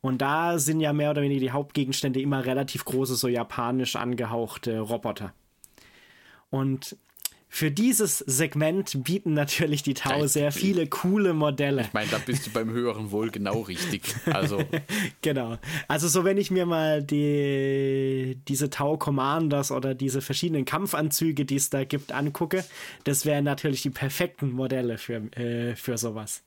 [0.01, 4.81] Und da sind ja mehr oder weniger die Hauptgegenstände immer relativ große, so japanisch angehauchte
[4.81, 5.33] Roboter.
[6.53, 6.99] Und
[7.49, 11.81] für dieses Segment bieten natürlich die Tau sehr viele coole Modelle.
[11.81, 14.03] Ich meine, da bist du beim höheren Wohl genau richtig.
[14.27, 14.63] Also,
[15.23, 15.57] Genau.
[15.89, 21.57] Also so wenn ich mir mal die, diese Tau Commanders oder diese verschiedenen Kampfanzüge, die
[21.57, 22.65] es da gibt, angucke,
[23.05, 26.43] das wären natürlich die perfekten Modelle für, äh, für sowas.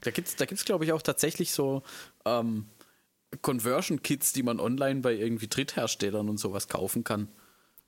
[0.00, 1.82] da gibt es, da gibt's, glaube ich, auch tatsächlich so
[2.24, 2.66] ähm,
[3.42, 7.28] Conversion-Kits, die man online bei irgendwie Drittherstellern und sowas kaufen kann,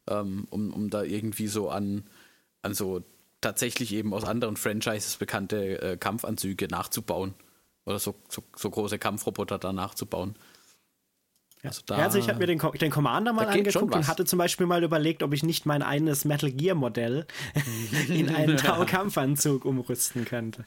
[0.09, 2.05] ähm, um, um da irgendwie so an,
[2.63, 3.03] an so
[3.41, 7.35] tatsächlich eben aus anderen Franchises bekannte äh, Kampfanzüge nachzubauen.
[7.85, 10.35] Oder so, so, so große Kampfroboter da nachzubauen.
[11.63, 14.39] Also, da, Ja, also ich habe mir den, den Commander mal angeguckt und hatte zum
[14.39, 17.27] Beispiel mal überlegt, ob ich nicht mein eigenes Metal Gear Modell
[18.09, 20.65] in einen Tau Kampfanzug umrüsten könnte.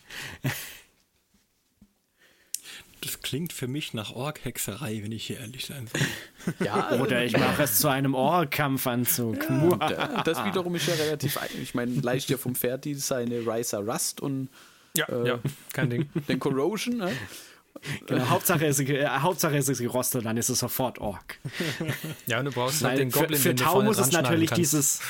[3.08, 6.54] Das klingt für mich nach Ork-Hexerei, wenn ich hier ehrlich sein soll.
[6.65, 9.46] ja, Oder ich mache es zu einem Ohr-Kampfanzug.
[9.80, 11.39] da- das wiederum ist ja relativ.
[11.62, 14.50] Ich meine, leicht ja vom Ferdi seine Riser Rust und
[14.96, 15.39] Ja, ja,
[15.74, 16.10] kein Ding.
[16.28, 16.98] den Corrosion.
[16.98, 17.12] Ne?
[18.08, 21.38] Genau, Hauptsache es, ist, äh, Hauptsache es ist gerostet, dann ist es sofort Ork.
[22.26, 24.50] Ja, und du brauchst halt Weil den für, Goblin, für du Tau muss es natürlich
[24.50, 24.60] kannst.
[24.60, 25.02] dieses,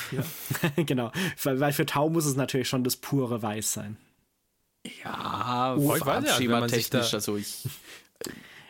[0.75, 1.11] genau,
[1.43, 3.95] weil, weil für Tau muss es natürlich schon das pure Weiß sein.
[5.03, 7.63] Ja, Oh, ich weiß ja, wenn man sich da- Also ich,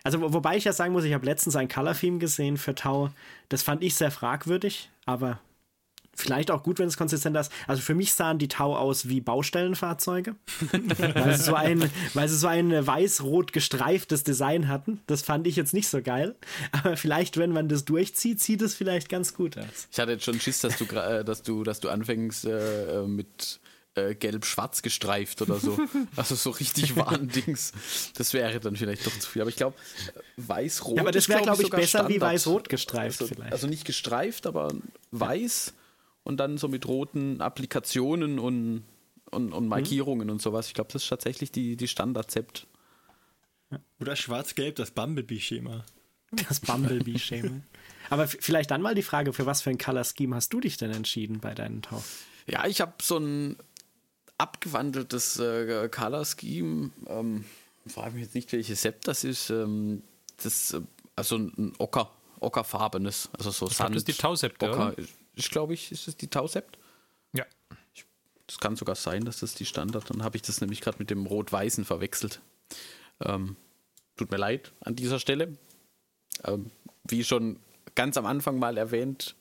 [0.04, 2.76] Also wo- wobei ich ja sagen muss, ich habe letztens ein Color Theme gesehen für
[2.76, 3.10] Tau.
[3.50, 5.40] Das fand ich sehr fragwürdig, aber
[6.20, 7.52] Vielleicht auch gut, wenn es konsistent ist.
[7.68, 10.34] Also für mich sahen die Tau aus wie Baustellenfahrzeuge,
[11.14, 15.00] weil, sie so ein, weil sie so ein weiß-rot gestreiftes Design hatten.
[15.06, 16.34] Das fand ich jetzt nicht so geil.
[16.72, 19.88] Aber vielleicht, wenn man das durchzieht, sieht es vielleicht ganz gut aus.
[19.92, 23.60] Ich hatte jetzt schon Schiss, dass du, dass du, dass du anfängst äh, mit
[23.98, 25.78] äh, gelb-schwarz gestreift oder so.
[26.16, 27.74] Also so richtig Warndings.
[28.16, 29.42] Das wäre dann vielleicht doch zu viel.
[29.42, 29.76] Aber ich glaube,
[30.38, 30.98] weiß-rot.
[30.98, 32.14] Ja, aber das wäre, glaube ich, besser Standard.
[32.14, 33.52] wie weiß-rot gestreift also, vielleicht.
[33.52, 34.74] Also nicht gestreift, aber
[35.12, 35.74] weiß
[36.24, 38.84] und dann so mit roten Applikationen und,
[39.32, 40.34] und, und Markierungen mhm.
[40.34, 40.68] und sowas.
[40.68, 42.68] Ich glaube, das ist tatsächlich die, die Standard-Zept.
[44.00, 45.86] Oder schwarz-gelb, das Bumblebee-Schema.
[46.48, 47.62] Das Bumblebee-Schema.
[48.10, 50.78] Aber vielleicht dann mal die Frage, für was für ein Color Scheme hast du dich
[50.78, 52.04] denn entschieden bei deinen Tau?
[52.46, 53.58] Ja, ich habe so ein
[54.38, 56.92] abgewandeltes äh, Color Scheme.
[57.08, 57.46] Ähm,
[57.88, 59.50] frage mich jetzt nicht, welches Sept das ist.
[59.50, 60.04] Ähm,
[60.42, 60.82] das äh,
[61.16, 63.90] also ein Ocker, ockerfarbenes, also so ich Sand.
[63.90, 64.96] Glaub, das ist die Tausepte, Ocker.
[65.34, 66.78] Ich glaube, ich, ist es die Tausept?
[67.34, 67.46] Ja.
[67.94, 68.06] Ich,
[68.46, 70.10] das kann sogar sein, dass das die Standard.
[70.10, 72.42] Dann habe ich das nämlich gerade mit dem Rot-Weißen verwechselt.
[73.22, 73.56] Ähm,
[74.16, 75.58] tut mir leid an dieser Stelle.
[76.44, 76.72] Ähm,
[77.04, 77.60] wie schon
[77.96, 79.36] ganz am Anfang mal erwähnt,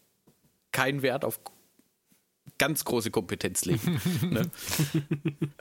[0.73, 1.41] kein Wert auf
[2.59, 4.01] ganz große Kompetenz legen.
[4.31, 4.51] ne?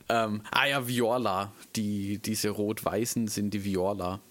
[0.09, 1.51] ähm, ah ja, Viola.
[1.75, 4.21] Die, diese rot-weißen sind die Viola.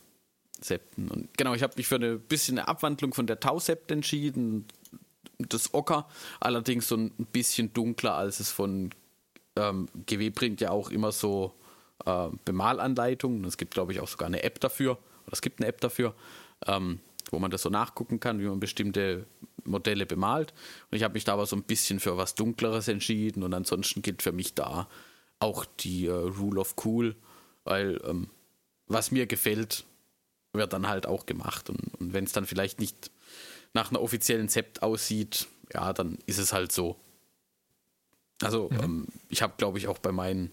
[0.61, 1.11] Septen.
[1.11, 4.67] Und genau, ich habe mich für eine bisschen eine Abwandlung von der Tau-Sept entschieden.
[5.39, 6.09] Das Ocker,
[6.41, 8.91] allerdings so ein bisschen dunkler, als es von
[9.57, 11.55] ähm, GW bringt ja auch immer so
[12.07, 13.45] äh, Bemalanleitungen.
[13.45, 14.93] Es gibt, glaube ich, auch sogar eine App dafür.
[15.27, 16.15] Oder es gibt eine App dafür,
[16.67, 17.01] ähm,
[17.35, 19.27] wo man das so nachgucken kann, wie man bestimmte
[19.65, 20.55] Modelle bemalt.
[20.91, 24.03] Und ich habe mich da aber so ein bisschen für was Dunkleres entschieden und ansonsten
[24.03, 24.89] gilt für mich da
[25.41, 27.17] auch die äh, Rule of Cool,
[27.65, 28.29] weil ähm,
[28.87, 29.85] was mir gefällt,
[30.53, 31.69] wird dann halt auch gemacht.
[31.69, 33.11] Und, und wenn es dann vielleicht nicht
[33.73, 36.97] nach einer offiziellen Zept aussieht, ja, dann ist es halt so.
[38.43, 38.81] Also mhm.
[38.81, 40.53] ähm, ich habe, glaube ich, auch bei meinen,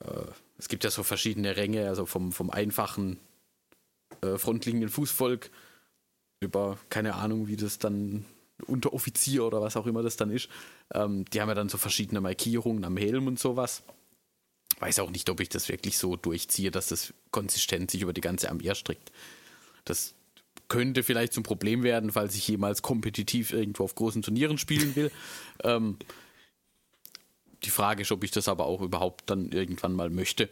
[0.00, 0.26] äh,
[0.58, 3.18] es gibt ja so verschiedene Ränge, also vom, vom einfachen
[4.20, 5.50] äh, Frontlinienfußvolk
[6.42, 8.24] über, keine Ahnung, wie das dann
[8.66, 10.48] Unteroffizier oder was auch immer das dann ist.
[10.92, 13.82] Ähm, die haben ja dann so verschiedene Markierungen am Helm und sowas.
[14.78, 18.20] Weiß auch nicht, ob ich das wirklich so durchziehe, dass das konsistent sich über die
[18.20, 19.12] ganze Armee erstreckt.
[19.84, 20.14] Das
[20.68, 25.10] könnte vielleicht zum Problem werden, falls ich jemals kompetitiv irgendwo auf großen Turnieren spielen will.
[25.64, 25.98] ähm,
[27.64, 30.48] die Frage ist, ob ich das aber auch überhaupt dann irgendwann mal möchte.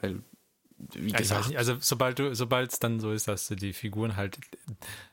[0.00, 0.22] Weil
[0.94, 1.48] wie gesagt.
[1.48, 4.38] Nicht, also sobald du, sobald es dann so ist, dass du die Figuren halt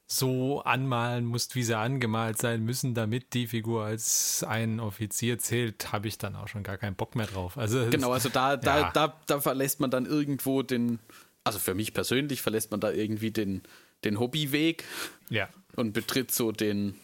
[0.08, 5.92] so anmalen musst, wie sie angemalt sein müssen, damit die Figur als ein Offizier zählt,
[5.92, 7.58] habe ich dann auch schon gar keinen Bock mehr drauf.
[7.58, 8.92] Also genau, also da, da, ja.
[8.92, 11.00] da, da verlässt man dann irgendwo den,
[11.44, 13.62] also für mich persönlich verlässt man da irgendwie den,
[14.04, 14.84] den Hobbyweg
[15.30, 15.48] ja.
[15.76, 16.96] und betritt so den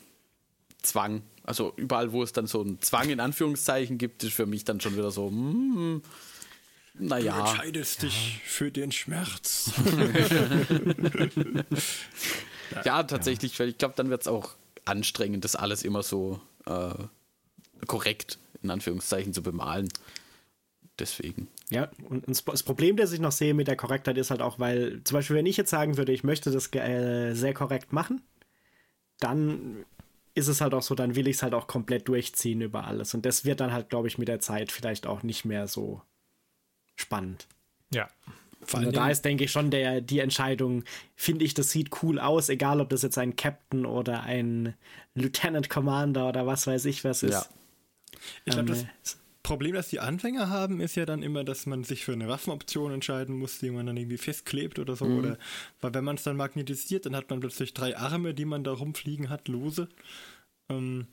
[0.82, 1.22] Zwang.
[1.44, 4.82] Also überall, wo es dann so einen Zwang in Anführungszeichen gibt, ist für mich dann
[4.82, 6.02] schon wieder so, mm,
[6.98, 7.34] naja.
[7.34, 8.10] Du entscheidest ja.
[8.10, 9.72] dich für den Schmerz.
[12.86, 14.56] ja, tatsächlich, weil ich glaube, dann wird es auch
[14.86, 16.94] anstrengend, das alles immer so äh,
[17.88, 19.90] korrekt, in Anführungszeichen, zu bemalen.
[20.98, 21.50] Deswegen.
[21.70, 25.02] Ja, und das Problem, das ich noch sehe mit der Korrektheit, ist halt auch, weil,
[25.04, 28.22] zum Beispiel, wenn ich jetzt sagen würde, ich möchte das äh, sehr korrekt machen,
[29.20, 29.86] dann
[30.36, 33.14] ist es halt auch so, dann will ich es halt auch komplett durchziehen über alles.
[33.14, 36.02] Und das wird dann halt, glaube ich, mit der Zeit vielleicht auch nicht mehr so
[36.96, 37.48] spannend.
[37.94, 38.10] Ja.
[38.74, 40.84] Also da ist, denke ich, schon der, die Entscheidung,
[41.16, 44.74] finde ich, das sieht cool aus, egal ob das jetzt ein Captain oder ein
[45.14, 47.34] Lieutenant Commander oder was weiß ich was ist.
[47.34, 47.46] Ja.
[48.46, 51.84] Ich glaube, ähm, das Problem, das die Anfänger haben, ist ja dann immer, dass man
[51.84, 55.06] sich für eine Waffenoption entscheiden muss, die man dann irgendwie festklebt oder so.
[55.06, 55.20] Mhm.
[55.20, 55.38] Oder
[55.82, 58.72] weil wenn man es dann magnetisiert, dann hat man plötzlich drei Arme, die man da
[58.72, 59.88] rumfliegen hat, lose.
[60.70, 61.06] Ähm,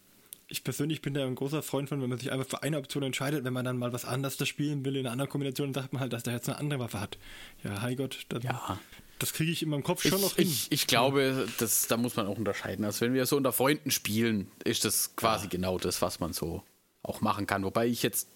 [0.52, 3.02] ich persönlich bin da ein großer Freund von, wenn man sich einfach für eine Option
[3.02, 6.00] entscheidet, wenn man dann mal was anderes spielen will in einer anderen Kombination, sagt man
[6.00, 7.18] halt, dass der jetzt eine andere Waffe hat.
[7.64, 8.78] Ja, hi Gott, das, ja.
[9.18, 10.46] das kriege ich in meinem Kopf schon ich, noch hin.
[10.46, 12.84] Ich, ich glaube, das, da muss man auch unterscheiden.
[12.84, 15.50] Also wenn wir so unter Freunden spielen, ist das quasi ja.
[15.50, 16.62] genau das, was man so
[17.02, 17.64] auch machen kann.
[17.64, 18.28] Wobei ich jetzt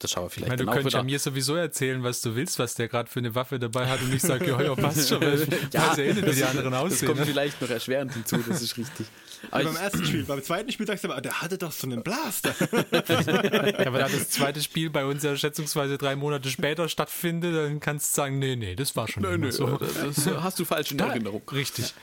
[0.00, 2.58] das schauen wir vielleicht ich meine, Du könntest ja mir sowieso erzählen, was du willst,
[2.58, 5.20] was der gerade für eine Waffe dabei hat und ich sage, ja, ja, passt schon,
[5.20, 5.40] weil
[5.72, 7.00] ja, ja ähnlich, wie die anderen aussehen.
[7.00, 7.26] Das kommt ne?
[7.26, 9.06] vielleicht noch erschwerend hinzu, das ist richtig.
[9.50, 12.02] Aber beim ersten Spiel, beim zweiten Spiel sagst du aber, der hatte doch so einen
[12.02, 12.54] Blaster.
[12.60, 17.80] ja, aber da das zweite Spiel bei uns ja schätzungsweise drei Monate später stattfindet, dann
[17.80, 19.78] kannst du sagen, nee, nee, das war schon nee, nee, so.
[19.78, 21.42] Das hast du falsch in da, Erinnerung.
[21.52, 21.94] Richtig.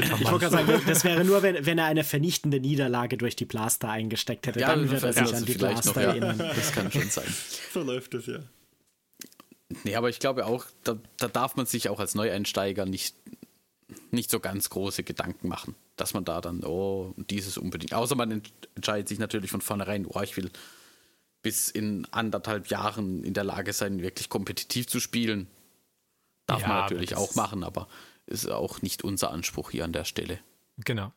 [0.00, 3.44] Ich wollte gerade sagen, das wäre nur, wenn, wenn er eine vernichtende Niederlage durch die
[3.44, 4.60] Blaster eingesteckt hätte.
[4.60, 6.08] Ja, dann würde er sich an die Blaster noch, ja.
[6.08, 6.38] erinnern.
[6.38, 7.26] Das kann schon sein.
[7.72, 8.38] So läuft es ja.
[9.84, 13.16] Nee, aber ich glaube auch, da, da darf man sich auch als Neueinsteiger nicht,
[14.10, 15.74] nicht so ganz große Gedanken machen.
[15.96, 17.94] dass man da dann, oh, dieses unbedingt.
[17.94, 18.42] Außer man
[18.74, 20.50] entscheidet sich natürlich von vornherein, oh, ich will
[21.42, 25.48] bis in anderthalb Jahren in der Lage sein, wirklich kompetitiv zu spielen.
[26.46, 27.88] Darf Ja, man natürlich auch machen, aber
[28.26, 30.38] ist auch nicht unser Anspruch hier an der Stelle.
[30.78, 31.12] Genau.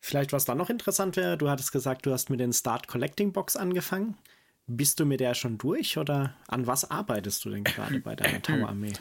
[0.00, 3.32] Vielleicht, was dann noch interessant wäre, du hattest gesagt, du hast mit den Start Collecting
[3.32, 4.18] Box angefangen.
[4.66, 8.42] Bist du mit der schon durch oder an was arbeitest du denn gerade bei deiner
[8.42, 8.92] Tau-Armee?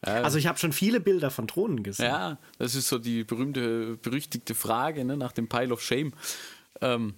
[0.00, 2.06] Also ich habe schon viele Bilder von Drohnen gesehen.
[2.06, 6.12] Ja, das ist so die berühmte, berüchtigte Frage ne, nach dem Pile of Shame.
[6.80, 7.14] Ähm,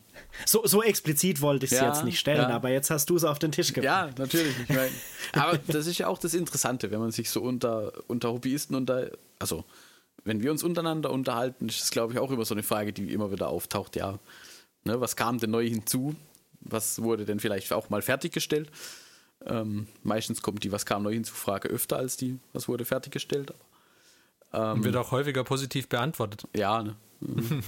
[0.47, 2.57] So, so explizit wollte ich es Ja, jetzt nicht stellen, ja.
[2.57, 4.15] aber jetzt hast du es auf den Tisch gebracht.
[4.17, 4.55] Ja, natürlich.
[4.59, 4.91] Ich mein,
[5.33, 9.11] aber das ist ja auch das Interessante, wenn man sich so unter, unter Hobbyisten unter,
[9.39, 9.65] also
[10.25, 13.13] wenn wir uns untereinander unterhalten, ist das glaube ich auch immer so eine Frage, die
[13.13, 13.97] immer wieder auftaucht.
[13.97, 14.19] Ja,
[14.85, 16.15] ne, was kam denn neu hinzu?
[16.61, 18.71] Was wurde denn vielleicht auch mal fertiggestellt?
[19.47, 23.55] Ähm, meistens kommt die Was kam neu hinzu Frage öfter als die Was wurde fertiggestellt.
[24.53, 26.47] Ähm, Und wird auch häufiger positiv beantwortet.
[26.55, 26.97] Ja, ne?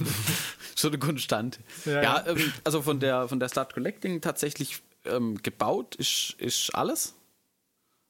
[0.75, 1.59] so eine Konstante.
[1.85, 2.27] Ja, Ja, ja.
[2.27, 7.15] ähm, also von der, von der Start Collecting tatsächlich ähm, gebaut ist, ist alles.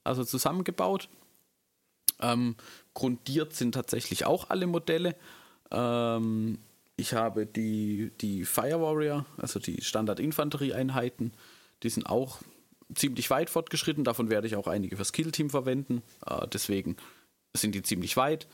[0.04, 1.10] Also zusammengebaut.
[2.20, 2.56] Ähm,
[2.94, 5.16] grundiert sind tatsächlich auch alle Modelle.
[5.72, 6.60] Ähm,
[6.96, 11.34] ich habe die, die Fire Warrior, also die Standard-Infanterieeinheiten,
[11.82, 12.40] die sind auch
[12.96, 14.04] ziemlich weit fortgeschritten.
[14.04, 16.02] Davon werde ich auch einige fürs Kill-Team verwenden.
[16.26, 16.98] Äh, deswegen
[17.54, 18.48] sind die ziemlich weit.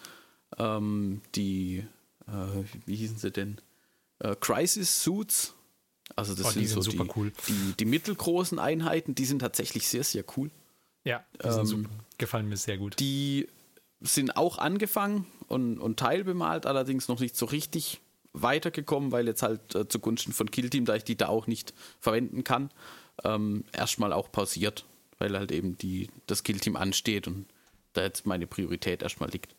[0.58, 1.86] Ähm, die,
[2.32, 3.58] äh, wie hießen sie denn?
[4.20, 5.54] Äh, Crisis Suits.
[6.15, 7.32] Also das Oh, die sind so sind super die, cool.
[7.48, 10.50] die, die mittelgroßen Einheiten, die sind tatsächlich sehr, sehr cool.
[11.04, 11.89] Ja, die sind Ähm, super.
[12.18, 13.00] Gefallen mir sehr gut.
[13.00, 13.48] Die
[14.02, 18.02] sind auch angefangen und, und teilbemalt, allerdings noch nicht so richtig
[18.34, 22.44] weitergekommen, weil jetzt halt äh, zugunsten von Killteam, da ich die da auch nicht verwenden
[22.44, 22.70] kann,
[23.24, 24.86] ähm, erstmal auch pausiert,
[25.18, 27.46] weil halt eben die, das Killteam ansteht und
[27.94, 29.56] da jetzt meine Priorität erstmal liegt.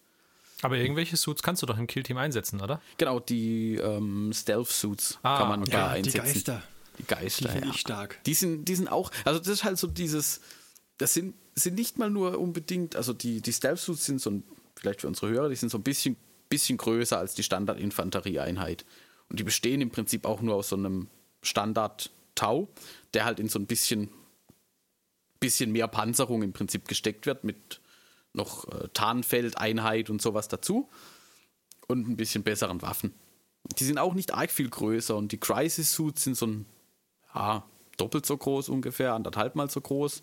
[0.62, 2.80] Aber irgendwelche Suits kannst du doch im Killteam einsetzen, oder?
[2.98, 5.70] Genau, die ähm, Stealth-Suits Ah, kann man okay.
[5.70, 6.18] da Ja, die einsetzen.
[6.20, 6.62] Geister.
[6.98, 7.72] Die Die Geister, finde ja.
[7.74, 8.22] ich stark.
[8.24, 10.40] Die sind, die sind auch, also das ist halt so dieses,
[10.98, 14.42] das sind, sind nicht mal nur unbedingt, also die, die Stealth-Suits sind so ein,
[14.76, 16.16] vielleicht für unsere Hörer, die sind so ein bisschen,
[16.50, 18.84] bisschen größer als die Standard-Infanterieeinheit.
[19.30, 21.08] Und die bestehen im Prinzip auch nur aus so einem
[21.42, 22.68] Standard-Tau,
[23.14, 24.10] der halt in so ein bisschen,
[25.38, 27.80] bisschen mehr Panzerung im Prinzip gesteckt wird, mit
[28.32, 30.88] noch äh, Tarnfeldeinheit und sowas dazu.
[31.86, 33.14] Und ein bisschen besseren Waffen.
[33.78, 36.66] Die sind auch nicht arg viel größer und die Crisis-Suits sind so ein
[37.34, 37.64] ja,
[37.96, 40.22] doppelt so groß ungefähr, anderthalb Mal so groß.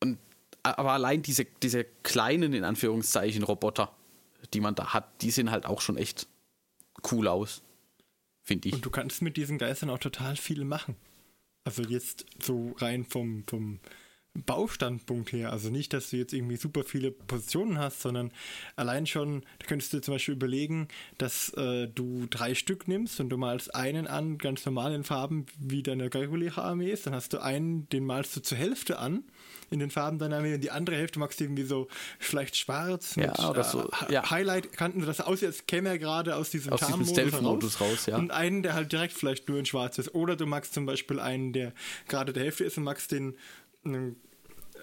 [0.00, 0.18] Und,
[0.62, 3.94] aber allein diese, diese kleinen, in Anführungszeichen, Roboter,
[4.52, 6.26] die man da hat, die sehen halt auch schon echt
[7.10, 7.62] cool aus.
[8.42, 8.74] Finde ich.
[8.74, 10.96] Und du kannst mit diesen Geistern auch total viel machen.
[11.64, 13.78] Also jetzt so rein vom, vom
[14.34, 15.52] Baustandpunkt her.
[15.52, 18.32] Also nicht, dass du jetzt irgendwie super viele Positionen hast, sondern
[18.76, 23.28] allein schon, da könntest du zum Beispiel überlegen, dass äh, du drei Stück nimmst und
[23.28, 27.06] du malst einen an, ganz normal in Farben, wie deine reguläre Armee ist.
[27.06, 29.24] Dann hast du einen, den malst du zur Hälfte an
[29.72, 33.16] in den Farben deiner Armee und die andere Hälfte magst du irgendwie so vielleicht schwarz
[33.16, 34.30] Ja, mit oder so, äh, ja.
[34.30, 38.16] Highlight-Kanten, dass aussieht, als käme er gerade aus diesem Aus diesem Tarnmodus Stealth-Modus raus, ja.
[38.16, 40.14] Und einen, der halt direkt vielleicht nur in schwarz ist.
[40.14, 41.72] Oder du magst zum Beispiel einen, der
[42.06, 43.34] gerade der Hälfte ist und magst den,
[43.84, 44.16] ähm,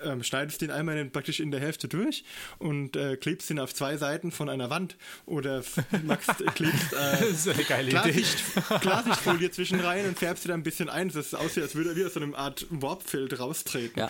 [0.03, 2.23] ähm, schneidest den einmal in, praktisch in der Hälfte durch
[2.57, 4.95] und äh, klebst ihn auf zwei Seiten von einer Wand.
[5.25, 5.59] Oder
[5.91, 7.63] äh, klebst äh.
[7.63, 8.43] Klarsicht,
[8.81, 11.91] Klarsichtfolie zwischen rein und färbst sie da ein bisschen ein, dass es aussieht, als würde
[11.91, 13.99] er wie aus so einem Art Warpfeld raustreten.
[13.99, 14.09] ja.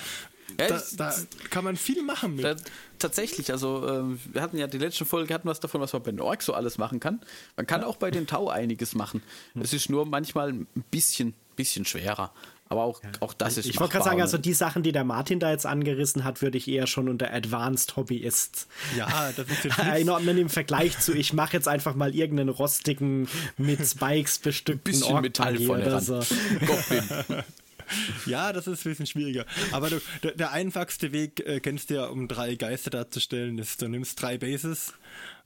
[0.60, 1.16] Ja, Da, da
[1.52, 2.44] kann man viel machen mit.
[2.44, 2.56] Da,
[2.98, 6.10] tatsächlich, also ähm, wir hatten ja die letzte Folge hatten was davon, was man bei
[6.10, 7.22] den Orks so alles machen kann.
[7.56, 9.22] Man kann auch bei den Tau einiges machen.
[9.62, 12.34] Es ist nur manchmal ein bisschen, bisschen schwerer.
[12.70, 15.40] Aber auch, auch das ist Ich wollte gerade sagen, also die Sachen, die der Martin
[15.40, 19.80] da jetzt angerissen hat, würde ich eher schon unter Advanced Hobbyists ja, das ist jetzt
[19.80, 23.28] einordnen im Vergleich zu, ich mache jetzt einfach mal irgendeinen rostigen,
[23.58, 26.20] mit Spikes bestückten bisschen Metall vorne oder so.
[26.66, 27.04] Goblin.
[28.28, 29.48] Ja, das ist ein bisschen schwieriger.
[29.72, 33.82] Aber du, der, der einfachste Weg, äh, kennst du ja, um drei Geister darzustellen, ist,
[33.82, 34.94] du nimmst drei Bases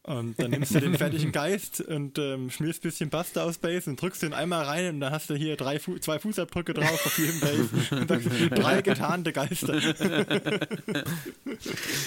[0.06, 3.90] und dann nimmst du den fertigen Geist und ähm, schmierst ein bisschen Pasta aus Base
[3.90, 7.06] und drückst den einmal rein und dann hast du hier drei Fu zwei Fußabdrücke drauf
[7.06, 9.80] auf jedem Base und sagst, drei getarnte Geister.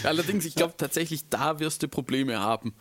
[0.05, 2.75] Allerdings, ich glaube tatsächlich, da wirst du Probleme haben,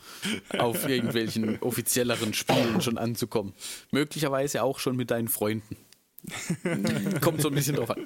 [0.58, 3.54] auf irgendwelchen offizielleren Spielen schon anzukommen.
[3.92, 5.78] Möglicherweise auch schon mit deinen Freunden.
[7.22, 8.06] Kommt so ein bisschen drauf an.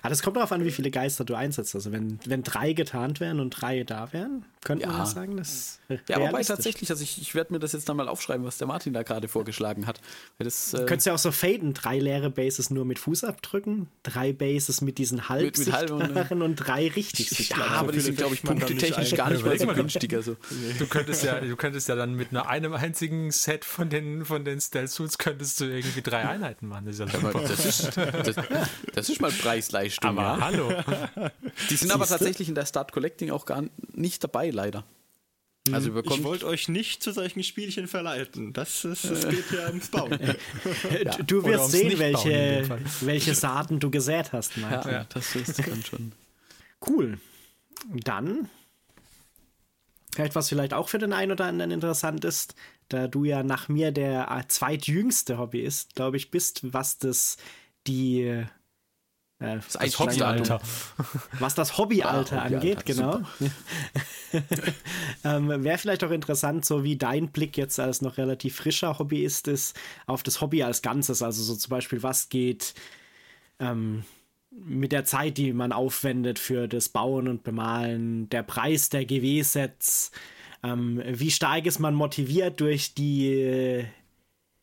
[0.00, 1.74] Aber das kommt darauf an, wie viele Geister du einsetzt.
[1.74, 5.00] Also wenn, wenn drei getarnt wären und drei da wären, könnte man Ja.
[5.02, 7.96] das sagen, das ist Ja, wobei tatsächlich, also ich, ich werde mir das jetzt dann
[7.96, 10.00] mal aufschreiben, was der Martin da gerade vorgeschlagen hat.
[10.38, 14.32] Das, äh, Du könntest ja auch so faden, drei leere Bases nur mit Fußabdrücken, drei
[14.32, 15.90] Bases mit diesen halb Mit- mit halb
[16.32, 17.72] und- drei richtig ja, sichtbaren.
[17.74, 20.14] aber die sind, glaube ich, man punktetechnisch gar nicht mal so günstig.
[20.14, 20.36] Also.
[20.78, 24.44] Du könntest ja, du könntest ja dann mit nur einem einzigen Set von den, von
[24.44, 26.86] den Stealth-Suits könntest du irgendwie drei Einheiten machen.
[26.86, 28.36] Das ist ja das, ist, das,
[28.94, 29.30] das ist mal
[29.76, 30.18] Preis-Leistung.
[30.18, 30.40] Aber ja.
[30.40, 30.72] hallo.
[31.70, 34.84] Die sind aber tatsächlich in der Start Collecting auch gar nicht dabei, leider.
[35.72, 38.52] Also wir Ich wollte euch nicht zu solchen Spielchen verleiten.
[38.52, 40.16] Das, ist, das geht ja ums Bauen.
[41.26, 44.92] Du Oder wirst sehen, welche, welche Saaten du gesät hast, Martin.
[44.92, 46.12] ja, das ist dann schon.
[46.86, 47.18] Cool.
[47.92, 48.48] Dann
[50.16, 52.54] etwas vielleicht auch für den einen oder anderen interessant ist,
[52.88, 57.36] da du ja nach mir der äh, zweitjüngste Hobbyist, glaube ich, bist, was das
[57.86, 58.46] die
[59.38, 60.60] äh, Das Das Hobbyalter.
[61.38, 63.20] was das Hobbyalter Ah, Hobbyalter, angeht, genau.
[65.24, 69.48] ähm, Wäre vielleicht auch interessant, so wie dein Blick jetzt als noch relativ frischer Hobbyist
[69.48, 71.22] ist, auf das Hobby als Ganzes.
[71.22, 72.74] Also so zum Beispiel, was geht
[73.60, 74.04] ähm,
[74.50, 80.12] mit der Zeit, die man aufwendet für das Bauen und Bemalen, der Preis der GW-Sets,
[80.62, 83.84] ähm, wie stark ist man motiviert durch die,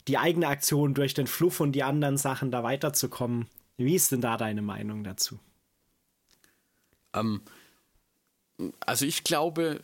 [0.07, 3.47] die eigene Aktion, durch den Fluff und die anderen Sachen da weiterzukommen.
[3.77, 5.39] Wie ist denn da deine Meinung dazu?
[7.13, 7.41] Ähm,
[8.79, 9.81] also ich glaube,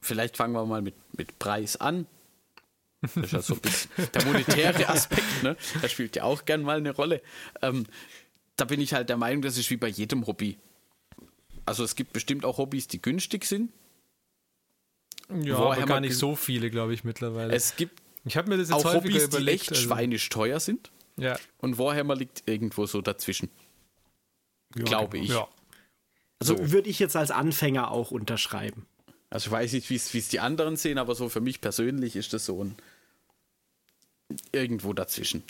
[0.00, 2.06] vielleicht fangen wir mal mit, mit Preis an.
[3.02, 5.56] Das ist ja so ein bisschen der monetäre Aspekt, ne?
[5.82, 7.22] Der spielt ja auch gern mal eine Rolle.
[7.62, 7.86] Ähm,
[8.56, 10.58] da bin ich halt der Meinung, das ist wie bei jedem Hobby.
[11.66, 13.72] Also es gibt bestimmt auch Hobbys, die günstig sind.
[15.28, 17.52] Ja, Woher aber gar nicht so viele, glaube ich, mittlerweile.
[17.52, 19.62] Es gibt ich habe mir das jetzt auch Hobbys, die überlegt.
[19.62, 20.90] echt also- schweinisch teuer sind.
[21.16, 23.50] Ja, Und Warhammer liegt irgendwo so dazwischen.
[24.70, 25.30] glaube ich.
[25.30, 25.48] ja.
[26.38, 26.72] Also So.
[26.72, 28.86] würde ich jetzt als Anfänger auch unterschreiben.
[29.30, 32.32] Also ich weiß nicht, wie es die anderen sehen, aber so für mich persönlich ist
[32.32, 32.76] das so ein
[34.52, 35.42] irgendwo dazwischen.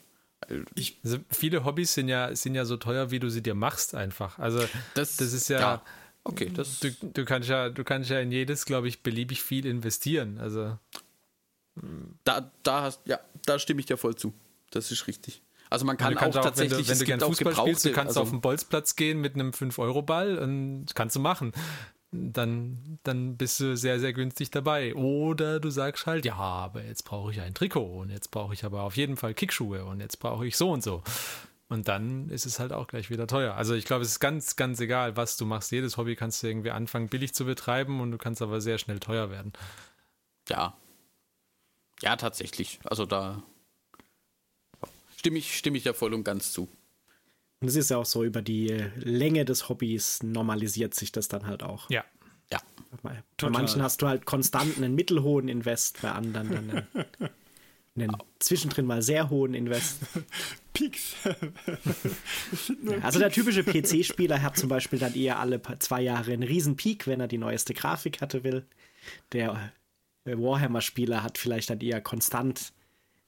[1.03, 4.39] Also viele Hobbys sind ja, sind ja so teuer, wie du sie dir machst einfach.
[4.39, 4.61] Also
[4.95, 5.83] Das, das ist ja,
[6.25, 9.67] okay, das du, du kannst ja, du kannst ja in jedes, glaube ich, beliebig viel
[9.67, 10.39] investieren.
[10.39, 10.79] Also
[12.25, 14.33] da, da hast, ja, da stimme ich dir voll zu.
[14.71, 15.43] Das ist richtig.
[15.71, 18.23] Also man kann auch auch, wenn tatsächlich, du, wenn du Fußball spielst, du kannst also,
[18.23, 21.53] auf den Bolzplatz gehen mit einem 5-Euro-Ball und das kannst du machen.
[22.13, 24.95] Dann, dann bist du sehr, sehr günstig dabei.
[24.95, 28.65] Oder du sagst halt, ja, aber jetzt brauche ich ein Trikot und jetzt brauche ich
[28.65, 31.03] aber auf jeden Fall Kickschuhe und jetzt brauche ich so und so.
[31.69, 33.55] Und dann ist es halt auch gleich wieder teuer.
[33.55, 35.73] Also ich glaube, es ist ganz, ganz egal, was du machst.
[35.73, 39.01] Jedes Hobby kannst du irgendwie anfangen, billig zu betreiben und du kannst aber sehr schnell
[39.01, 39.53] teuer werden.
[40.49, 40.75] ja.
[42.03, 42.79] Ja, tatsächlich.
[42.85, 43.43] Also da
[45.17, 46.69] stimme ich, stimme ich dir voll und ganz zu.
[47.61, 51.29] Und es ist ja auch so, über die äh, Länge des Hobbys normalisiert sich das
[51.29, 51.89] dann halt auch.
[51.91, 52.05] Ja.
[52.53, 52.61] Ja.
[53.03, 53.53] Bei, Total.
[53.53, 56.87] manchen hast du halt konstant einen mittelhohen Invest, bei anderen dann einen,
[57.97, 59.99] einen zwischendrin mal sehr hohen Invest.
[60.73, 61.15] Peaks.
[63.03, 67.07] Also der typische PC-Spieler hat zum Beispiel dann eher alle zwei Jahre einen riesen Peak,
[67.07, 68.67] wenn er die neueste Grafik hatte will.
[69.33, 69.73] Der
[70.25, 72.75] äh, Warhammer-Spieler hat vielleicht dann eher konstant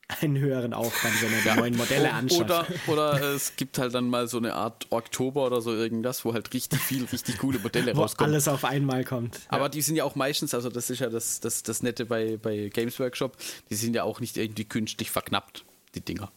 [0.09, 2.40] einen höheren Aufwand, wenn er die neuen Modelle anschaut.
[2.44, 6.32] Oder, oder es gibt halt dann mal so eine Art Oktober oder so irgendwas, wo
[6.32, 8.32] halt richtig viel, richtig coole Modelle wo rauskommen.
[8.32, 9.40] alles auf einmal kommt.
[9.48, 12.38] Aber die sind ja auch meistens, also das ist ja das, das, das Nette bei,
[12.38, 13.36] bei Games Workshop,
[13.68, 16.32] die sind ja auch nicht irgendwie künstlich verknappt, die Dinger.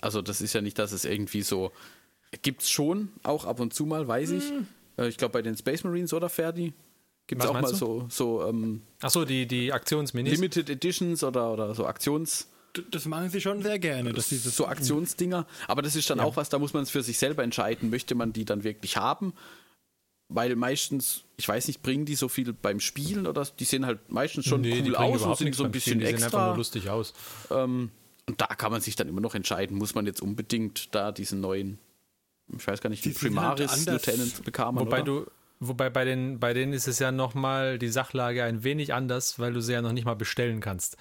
[0.00, 1.72] Also das ist ja nicht, dass es irgendwie so,
[2.40, 4.52] gibt's schon, auch ab und zu mal, weiß ich.
[4.96, 6.72] Äh, Ich glaube bei den Space Marines oder Ferdi
[7.26, 10.32] gibt es auch mal meinst so, so ähm, Achso, die, die Aktionsminis.
[10.32, 12.48] Limited Editions oder, oder so Aktions,
[12.90, 14.12] Das machen sie schon sehr gerne.
[14.12, 15.46] Dass dieses so Aktionsdinger.
[15.66, 18.14] Aber das ist dann auch was, da muss man es für sich selber entscheiden, möchte
[18.14, 19.32] man die dann wirklich haben?
[20.28, 24.10] Weil meistens, ich weiß nicht, bringen die so viel beim Spielen oder die sehen halt
[24.12, 26.46] meistens schon Nee, cool aus und sind so ein bisschen Spielen, Die sehen einfach extra.
[26.46, 27.14] nur lustig aus.
[27.50, 27.90] Ähm,
[28.26, 31.40] und da kann man sich dann immer noch entscheiden, muss man jetzt unbedingt da diesen
[31.40, 31.78] neuen,
[32.56, 34.06] ich weiß gar nicht, Die halt Primaris anders.
[34.06, 34.78] Lieutenant bekamen.
[34.78, 35.04] Wobei oder?
[35.24, 35.26] du,
[35.58, 39.52] wobei bei den, bei denen ist es ja nochmal die Sachlage ein wenig anders, weil
[39.52, 40.96] du sie ja noch nicht mal bestellen kannst.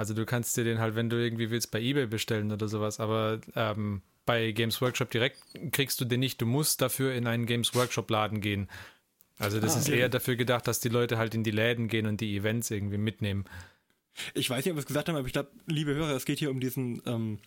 [0.00, 3.00] Also du kannst dir den halt, wenn du irgendwie willst, bei Ebay bestellen oder sowas,
[3.00, 5.42] aber ähm, bei Games Workshop direkt
[5.72, 6.40] kriegst du den nicht.
[6.40, 8.70] Du musst dafür in einen Games Workshop Laden gehen.
[9.38, 12.22] Also das ist eher dafür gedacht, dass die Leute halt in die Läden gehen und
[12.22, 13.44] die Events irgendwie mitnehmen.
[14.32, 16.38] Ich weiß nicht, ob wir es gesagt haben, aber ich glaube, liebe Hörer, es geht
[16.38, 17.38] hier um diesen ähm,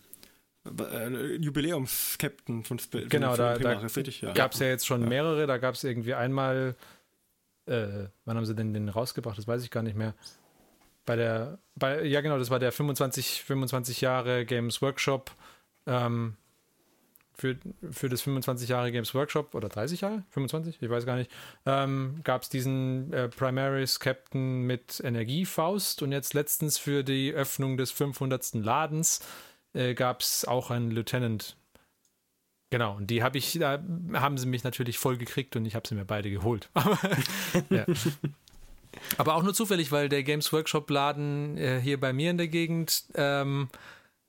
[0.64, 3.82] äh, Jubiläums-Captain von Sp Genau, von da, da?
[3.82, 4.34] Ja.
[4.34, 5.48] gab es ja jetzt schon mehrere.
[5.48, 6.76] Da gab es irgendwie einmal,
[7.66, 9.40] äh, wann haben sie denn den rausgebracht?
[9.40, 10.14] Das weiß ich gar nicht mehr.
[11.06, 15.32] Bei der, bei, ja genau, das war der 25, 25 Jahre Games Workshop,
[15.86, 16.38] ähm,
[17.36, 17.58] für,
[17.92, 21.32] für das 25 Jahre Games Workshop oder 30 Jahre, 25, ich weiß gar nicht,
[21.66, 27.78] ähm, gab es diesen äh, Primaris Captain mit Energiefaust und jetzt letztens für die Öffnung
[27.78, 28.54] des 500.
[28.56, 29.20] Ladens
[29.74, 31.58] äh, gab es auch einen Lieutenant.
[32.70, 33.84] Genau, und die habe ich, da
[34.14, 36.70] haben sie mich natürlich voll gekriegt und ich habe sie mir beide geholt.
[37.70, 37.86] ja.
[39.18, 42.48] Aber auch nur zufällig, weil der Games Workshop Laden äh, hier bei mir in der
[42.48, 43.70] Gegend, ähm,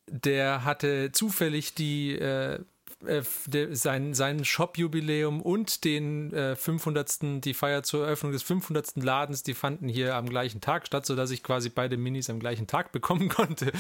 [0.07, 2.61] der hatte zufällig die äh,
[3.07, 7.45] äh, der, sein, sein Shop-Jubiläum und den äh, 500.
[7.45, 8.97] die Feier zur Eröffnung des 500.
[8.97, 12.67] Ladens, die fanden hier am gleichen Tag statt, sodass ich quasi beide Minis am gleichen
[12.67, 13.73] Tag bekommen konnte.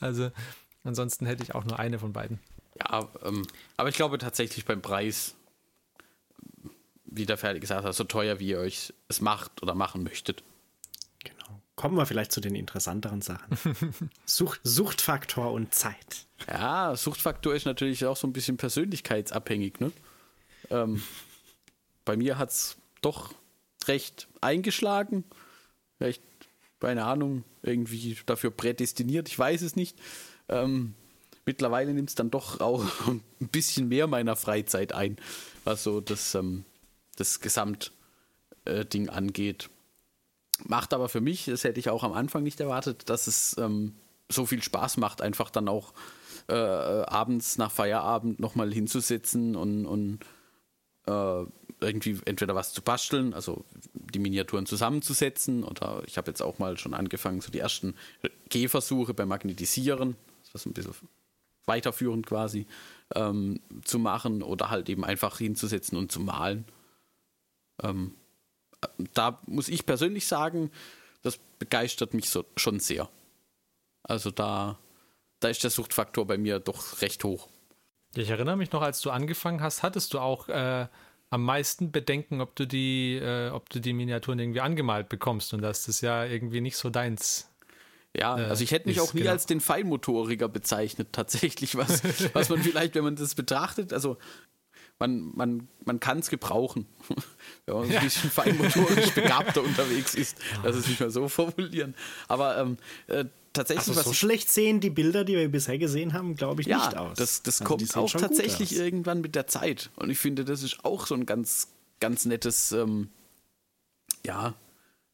[0.00, 0.30] Also
[0.84, 2.40] ansonsten hätte ich auch nur eine von beiden.
[2.80, 5.36] Ja, ähm, aber ich glaube tatsächlich beim Preis,
[7.14, 10.42] wie der Fertig gesagt hat, so teuer wie ihr euch es macht oder machen möchtet.
[11.24, 11.60] Genau.
[11.76, 13.56] Kommen wir vielleicht zu den interessanteren Sachen.
[14.24, 16.26] Sucht, Suchtfaktor und Zeit.
[16.48, 19.80] Ja, Suchtfaktor ist natürlich auch so ein bisschen persönlichkeitsabhängig.
[19.80, 19.92] Ne?
[20.70, 21.02] Ähm,
[22.04, 23.34] bei mir hat es doch
[23.86, 25.24] recht eingeschlagen.
[25.98, 26.22] Vielleicht,
[26.80, 29.98] keine Ahnung, irgendwie dafür prädestiniert, ich weiß es nicht.
[30.48, 30.94] Ähm,
[31.44, 35.16] mittlerweile nimmt es dann doch auch ein bisschen mehr meiner Freizeit ein,
[35.64, 36.64] was so das, ähm,
[37.16, 39.70] das Gesamtding äh, angeht.
[40.64, 43.94] Macht aber für mich, das hätte ich auch am Anfang nicht erwartet, dass es ähm,
[44.28, 45.92] so viel Spaß macht, einfach dann auch
[46.48, 50.20] äh, abends nach Feierabend nochmal hinzusitzen und, und
[51.06, 51.44] äh,
[51.80, 56.78] irgendwie entweder was zu basteln, also die Miniaturen zusammenzusetzen oder ich habe jetzt auch mal
[56.78, 57.94] schon angefangen, so die ersten
[58.48, 60.16] Gehversuche beim Magnetisieren,
[60.52, 60.94] das ist ein bisschen
[61.64, 62.66] weiterführend quasi,
[63.14, 66.64] ähm, zu machen oder halt eben einfach hinzusetzen und zu malen.
[67.82, 68.14] Ähm,
[69.14, 70.70] da muss ich persönlich sagen,
[71.22, 73.08] das begeistert mich so schon sehr.
[74.02, 74.78] Also da,
[75.40, 77.48] da ist der Suchtfaktor bei mir doch recht hoch.
[78.14, 80.86] Ich erinnere mich noch, als du angefangen hast, hattest du auch äh,
[81.30, 85.62] am meisten Bedenken, ob du die, äh, ob du die Miniaturen irgendwie angemalt bekommst und
[85.62, 87.48] dass das ja irgendwie nicht so deins
[88.14, 89.32] ja, äh, also ich hätte mich ist, auch nie genau.
[89.32, 92.02] als den Feinmotoriker bezeichnet, tatsächlich, was,
[92.34, 94.18] was man vielleicht, wenn man das betrachtet, also
[95.02, 96.86] man, man, man kann es gebrauchen,
[97.66, 97.98] wenn man ja.
[97.98, 100.38] ein bisschen feinmotorisch begabter unterwegs ist.
[100.62, 101.96] Lass es nicht mal so formulieren.
[102.28, 102.76] Aber ähm,
[103.08, 103.88] äh, tatsächlich.
[103.88, 106.96] Also so schlecht sehen die Bilder, die wir bisher gesehen haben, glaube ich, ja, nicht
[106.96, 107.18] aus.
[107.18, 109.90] Das, das also kommt auch tatsächlich irgendwann mit der Zeit.
[109.96, 111.66] Und ich finde, das ist auch so ein ganz,
[111.98, 113.08] ganz nettes, ähm,
[114.24, 114.54] ja,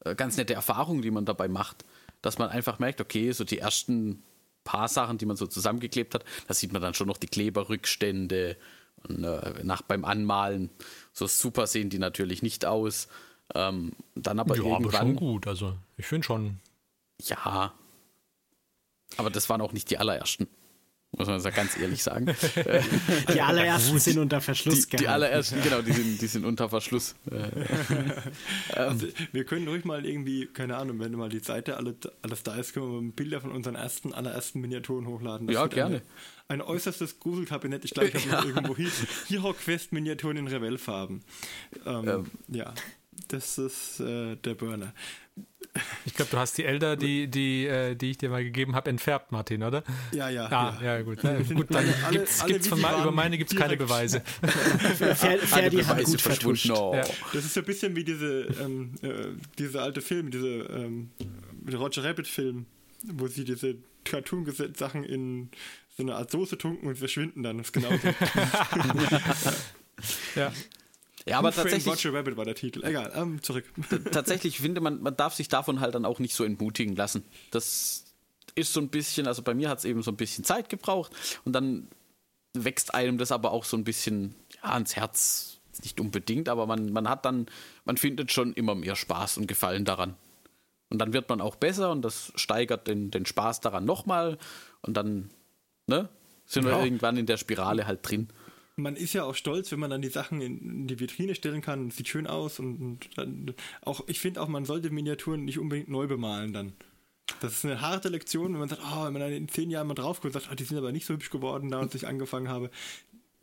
[0.05, 1.87] äh, ganz nette Erfahrung, die man dabei macht.
[2.21, 4.23] Dass man einfach merkt, okay, so die ersten
[4.65, 8.59] paar Sachen, die man so zusammengeklebt hat, da sieht man dann schon noch die Kleberrückstände
[9.09, 10.71] nach beim Anmalen.
[11.13, 13.09] So super sehen die natürlich nicht aus.
[13.55, 14.85] Ähm, dann aber ja, irgendwann.
[14.85, 15.47] aber schon gut.
[15.47, 16.61] Also ich finde schon.
[17.23, 17.73] Ja,
[19.17, 20.49] aber das waren auch nicht die allerersten.
[21.17, 22.27] Muss man ganz ehrlich sagen.
[23.35, 24.89] die allerersten sind unter Verschluss.
[24.89, 27.15] Die, die allerersten, genau, die sind, die sind unter Verschluss.
[28.73, 32.57] also, wir können ruhig mal irgendwie, keine Ahnung, wenn mal die Seite alles, alles da
[32.57, 35.47] ist, können wir Bilder von unseren ersten, allerersten Miniaturen hochladen.
[35.47, 36.03] Das ja, gerne.
[36.49, 37.85] Eine, ein äußerstes Gruselkabinett.
[37.85, 38.55] Ich glaube, ich habe ja.
[38.55, 38.91] irgendwo hier
[39.29, 41.23] Hero Quest Miniaturen in Revell-Farben.
[41.87, 42.31] Ähm, ähm.
[42.49, 42.75] Ja,
[43.29, 44.95] das ist äh, der Burner.
[46.05, 48.91] Ich glaube, du hast die Elder, die, die, äh, die ich dir mal gegeben habe,
[48.91, 49.85] entfärbt, Martin, oder?
[50.13, 50.47] Ja, ja.
[50.47, 51.23] Ah, ja, ja gut.
[51.23, 54.21] Ja, gut, dann alle, gibt's, alle, gibt's von mal, über meine gibt es keine Beweise.
[54.41, 56.67] Ferdi hat gut vertuscht.
[56.67, 56.95] No.
[56.95, 57.05] Ja.
[57.33, 59.27] Das ist so ein bisschen wie diese, ähm, äh,
[59.59, 61.11] diese alte Film, diese ähm,
[61.73, 62.67] Roger Rabbit-Film,
[63.05, 65.51] wo sie diese Cartoon-Sachen in
[65.97, 67.59] so eine Art Soße tunken und verschwinden dann.
[67.59, 68.09] Das ist genau so.
[70.41, 70.53] ja.
[71.29, 71.87] Ja, aber tatsächlich.
[71.87, 72.85] Watch a Rabbit war der Titel.
[72.85, 73.65] Egal, ähm, zurück.
[74.13, 77.25] Tatsächlich finde man, man darf sich davon halt dann auch nicht so entmutigen lassen.
[77.51, 78.05] Das
[78.55, 81.13] ist so ein bisschen, also bei mir hat es eben so ein bisschen Zeit gebraucht
[81.45, 81.89] und dann
[82.55, 85.61] wächst einem das aber auch so ein bisschen ja, ans Herz.
[85.83, 87.47] Nicht unbedingt, aber man, man hat dann,
[87.85, 90.17] man findet schon immer mehr Spaß und Gefallen daran.
[90.91, 94.39] Und dann wird man auch besser und das steigert den, den Spaß daran nochmal
[94.83, 95.31] und dann
[95.87, 96.09] ne,
[96.47, 96.71] sind ja.
[96.71, 98.29] wir irgendwann in der Spirale halt drin
[98.79, 101.91] man ist ja auch stolz, wenn man dann die Sachen in die Vitrine stellen kann.
[101.91, 105.89] Sieht schön aus und, und dann auch, ich finde auch, man sollte Miniaturen nicht unbedingt
[105.89, 106.73] neu bemalen dann.
[107.41, 109.87] Das ist eine harte Lektion, wenn man sagt, oh, wenn man dann in zehn Jahren
[109.87, 111.95] mal drauf guckt und sagt, oh, die sind aber nicht so hübsch geworden, da als
[111.95, 112.71] ich angefangen habe.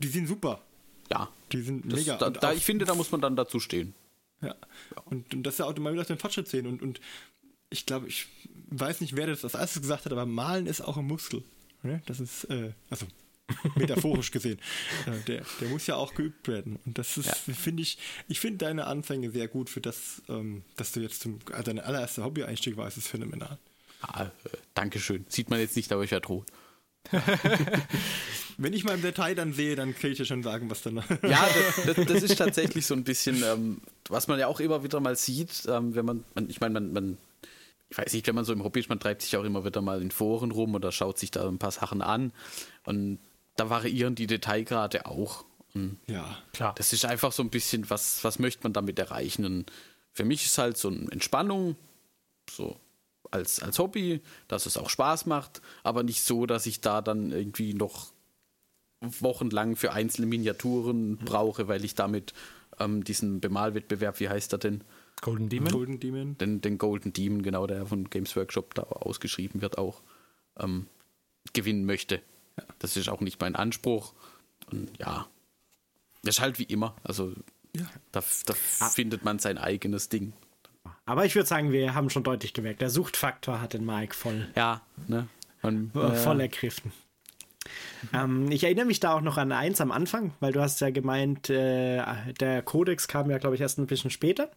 [0.00, 0.62] Die sind super.
[1.10, 1.30] Ja.
[1.52, 2.16] Die sind das, mega.
[2.16, 3.94] Da, da, ich finde, da muss man dann dazu stehen.
[4.40, 4.48] Ja.
[4.48, 4.56] ja.
[5.04, 6.66] Und, und das ja auch immer wieder den Fortschritt sehen.
[6.66, 7.00] Und, und
[7.70, 8.26] ich glaube, ich
[8.70, 11.44] weiß nicht, wer das als erstes gesagt hat, aber Malen ist auch ein Muskel.
[12.06, 13.06] Das ist, äh, also
[13.74, 14.58] metaphorisch gesehen.
[15.06, 16.78] Äh, der, der muss ja auch geübt werden.
[16.84, 17.54] Und das ist, ja.
[17.54, 21.38] finde ich, ich finde deine Anfänge sehr gut für das, ähm, dass du jetzt zum,
[21.52, 23.58] also dein allererster Hobby-Einstieg war, ist phänomenal.
[24.02, 24.28] Ah, äh,
[24.74, 25.24] Dankeschön.
[25.28, 26.46] Sieht man jetzt nicht, aber ich ja droht.
[28.58, 30.96] wenn ich mal im Detail dann sehe, dann kann ich ja schon sagen, was dann.
[31.22, 31.48] Ja,
[31.84, 35.00] das, das, das ist tatsächlich so ein bisschen, ähm, was man ja auch immer wieder
[35.00, 37.18] mal sieht, ähm, wenn man, man ich meine, man, man,
[37.88, 39.82] ich weiß nicht, wenn man so im Hobby ist, man treibt sich auch immer wieder
[39.82, 42.32] mal in Foren rum oder schaut sich da ein paar Sachen an
[42.84, 43.18] und
[43.56, 45.44] da variieren die Detailgrade auch.
[45.74, 46.74] Und ja, Klar.
[46.76, 49.44] das ist einfach so ein bisschen, was, was möchte man damit erreichen?
[49.44, 49.72] Und
[50.12, 51.76] für mich ist halt so eine Entspannung,
[52.50, 52.78] so
[53.30, 57.32] als, als Hobby, dass es auch Spaß macht, aber nicht so, dass ich da dann
[57.32, 58.12] irgendwie noch
[59.00, 62.32] wochenlang für einzelne Miniaturen brauche, weil ich damit
[62.78, 64.82] ähm, diesen Bemalwettbewerb, wie heißt er denn?
[65.20, 65.72] Golden Demon?
[65.72, 66.38] Golden Demon.
[66.38, 70.02] Den, den Golden Demon, genau, der von Games Workshop da ausgeschrieben wird, auch
[70.58, 70.86] ähm,
[71.52, 72.20] gewinnen möchte.
[72.78, 74.14] Das ist auch nicht mein Anspruch.
[74.70, 75.26] Und ja,
[76.22, 76.94] das ist halt wie immer.
[77.04, 77.32] Also
[77.76, 77.86] Ja.
[78.12, 78.54] da, da
[78.88, 80.32] findet man sein eigenes Ding.
[81.04, 84.48] Aber ich würde sagen, wir haben schon deutlich gemerkt, der Suchtfaktor hat den Mike voll,
[84.56, 85.28] Ja, ne?
[85.62, 86.92] Und, äh, voll ergriffen.
[88.12, 90.90] Ähm, ich erinnere mich da auch noch an eins am Anfang, weil du hast ja
[90.90, 92.02] gemeint, äh,
[92.40, 94.50] der Codex kam ja, glaube ich, erst ein bisschen später.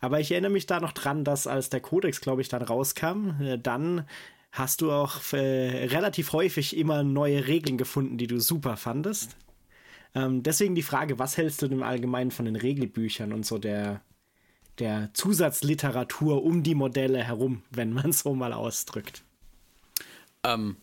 [0.00, 3.40] Aber ich erinnere mich da noch dran, dass als der Codex, glaube ich, dann rauskam,
[3.40, 4.06] äh, dann
[4.52, 9.36] hast du auch äh, relativ häufig immer neue Regeln gefunden, die du super fandest.
[10.14, 14.02] Ähm, deswegen die Frage, was hältst du im Allgemeinen von den Regelbüchern und so der,
[14.78, 19.22] der Zusatzliteratur um die Modelle herum, wenn man so mal ausdrückt?
[20.44, 20.76] Ähm,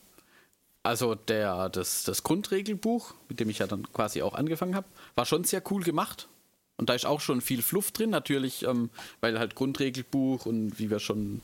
[0.81, 5.25] also der, das, das Grundregelbuch, mit dem ich ja dann quasi auch angefangen habe, war
[5.25, 6.27] schon sehr cool gemacht.
[6.77, 8.89] Und da ist auch schon viel Fluff drin, natürlich, ähm,
[9.21, 11.41] weil halt Grundregelbuch und wie wir schon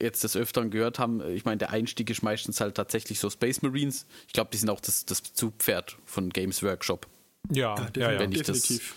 [0.00, 3.62] jetzt des Öfteren gehört haben, ich meine, der Einstieg ist meistens halt tatsächlich so Space
[3.62, 4.06] Marines.
[4.26, 7.06] Ich glaube, die sind auch das, das Zugpferd von Games Workshop.
[7.50, 8.18] Ja, ja, ja.
[8.18, 8.94] wenn ich das- definitiv.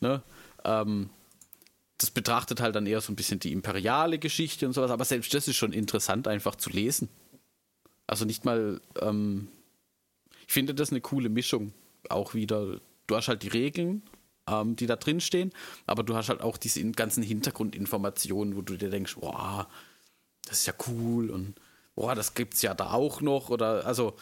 [0.00, 0.22] Ne?
[0.64, 1.08] Ähm,
[1.98, 5.32] das betrachtet halt dann eher so ein bisschen die imperiale Geschichte und sowas, aber selbst
[5.32, 7.08] das ist schon interessant, einfach zu lesen.
[8.06, 9.48] Also nicht mal, ähm,
[10.46, 11.72] ich finde das eine coole Mischung.
[12.10, 14.02] Auch wieder, du hast halt die Regeln,
[14.46, 15.52] ähm, die da drin stehen,
[15.86, 19.66] aber du hast halt auch diese ganzen Hintergrundinformationen, wo du dir denkst, boah,
[20.46, 21.54] das ist ja cool und
[21.94, 24.16] boah, das gibt's ja da auch noch oder also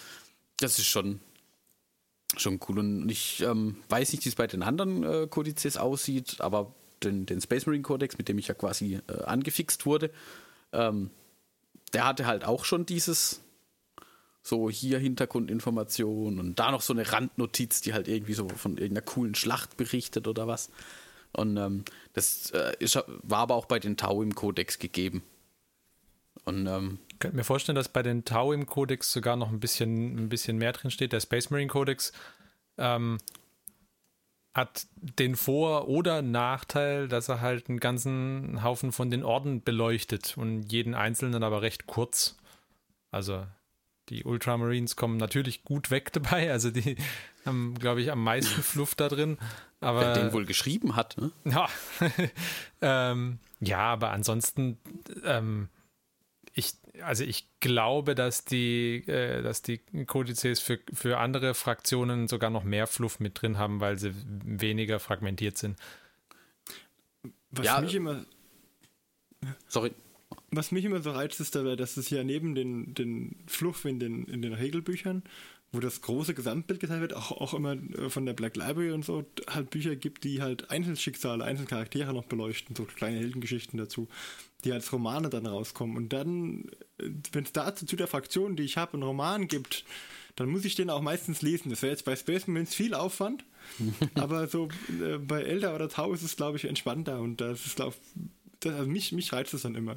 [0.59, 1.21] das ist schon
[2.37, 6.41] schon cool und ich ähm, weiß nicht, wie es bei den anderen äh, Kodizes aussieht,
[6.41, 10.11] aber den, den Space Marine Codex, mit dem ich ja quasi äh, angefixt wurde,
[10.73, 11.11] ähm,
[11.93, 13.41] der hatte halt auch schon dieses
[14.43, 19.07] so hier Hintergrundinformation und da noch so eine Randnotiz, die halt irgendwie so von irgendeiner
[19.07, 20.71] coolen Schlacht berichtet oder was.
[21.33, 25.23] Und ähm, das äh, ist, war aber auch bei den Tau im Kodex gegeben.
[26.45, 29.61] Und ähm, Ich könnte mir vorstellen, dass bei den Tau im Kodex sogar noch ein
[29.61, 31.13] bisschen, ein bisschen mehr drin steht.
[31.13, 32.13] Der Space Marine Kodex
[32.79, 33.19] ähm,
[34.55, 40.37] hat den Vor- oder Nachteil, dass er halt einen ganzen Haufen von den Orden beleuchtet
[40.37, 42.37] und jeden einzelnen aber recht kurz.
[43.11, 43.47] Also
[44.11, 46.53] die Ultramarines kommen natürlich gut weg dabei.
[46.53, 46.97] Also die
[47.45, 49.39] haben, glaube ich, am meisten Fluff da drin.
[49.81, 51.31] Aber wer den wohl geschrieben hat, ne?
[51.45, 51.69] ja,
[52.81, 54.79] ähm, ja, aber ansonsten,
[55.25, 55.69] ähm,
[56.55, 62.51] ich, also ich glaube, dass die, äh, dass die Kodizes für, für andere Fraktionen sogar
[62.51, 65.79] noch mehr Fluff mit drin haben, weil sie weniger fragmentiert sind.
[67.51, 67.81] Was Ja.
[67.81, 68.25] mich immer
[69.69, 69.93] Sorry.
[70.51, 73.99] Was mich immer so reizt, ist dabei, dass es ja neben den, den Fluff in
[73.99, 75.23] den, in den Regelbüchern,
[75.73, 79.05] wo das große Gesamtbild gezeigt wird, auch, auch immer äh, von der Black Library und
[79.05, 84.09] so, halt Bücher gibt, die halt Einzelschicksale, Einzelcharaktere noch beleuchten, so kleine Heldengeschichten dazu,
[84.65, 85.97] die als Romane dann rauskommen.
[85.97, 89.85] Und dann, wenn es dazu zu der Fraktion, die ich habe, einen Roman gibt,
[90.37, 91.71] dann muss ich den auch meistens lesen.
[91.71, 93.45] Das wäre jetzt bei Space Marines viel Aufwand,
[94.15, 94.69] aber so
[95.01, 97.95] äh, bei Elder oder Tau ist es, glaube ich, entspannter und das ist, glaube
[98.65, 99.97] also mich, mich reizt es dann immer.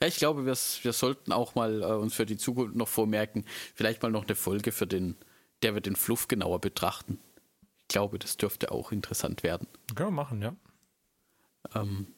[0.00, 3.44] Ja, ich glaube, wir, wir sollten auch mal äh, uns für die Zukunft noch vormerken,
[3.74, 5.16] vielleicht mal noch eine Folge für den,
[5.62, 7.20] der wir den Fluff genauer betrachten.
[7.82, 9.66] Ich glaube, das dürfte auch interessant werden.
[9.94, 10.56] Können wir machen, ja.
[11.74, 12.08] Ähm,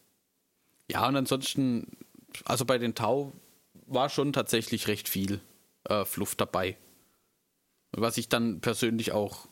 [0.91, 1.97] ja, und ansonsten,
[2.45, 3.32] also bei den Tau
[3.87, 5.41] war schon tatsächlich recht viel
[5.84, 6.76] äh, Fluff dabei.
[7.93, 9.49] Was ich dann persönlich auch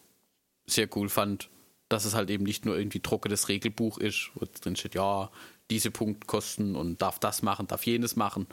[0.66, 1.50] sehr cool fand,
[1.88, 5.30] dass es halt eben nicht nur irgendwie trockenes Regelbuch ist, wo drin steht, ja,
[5.70, 8.46] diese Punktkosten und darf das machen, darf jenes machen,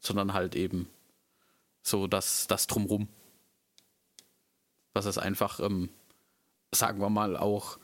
[0.00, 0.88] sondern halt eben
[1.82, 3.08] so das, das drumrum.
[4.94, 5.88] Was es einfach, ähm,
[6.72, 7.78] sagen wir mal, auch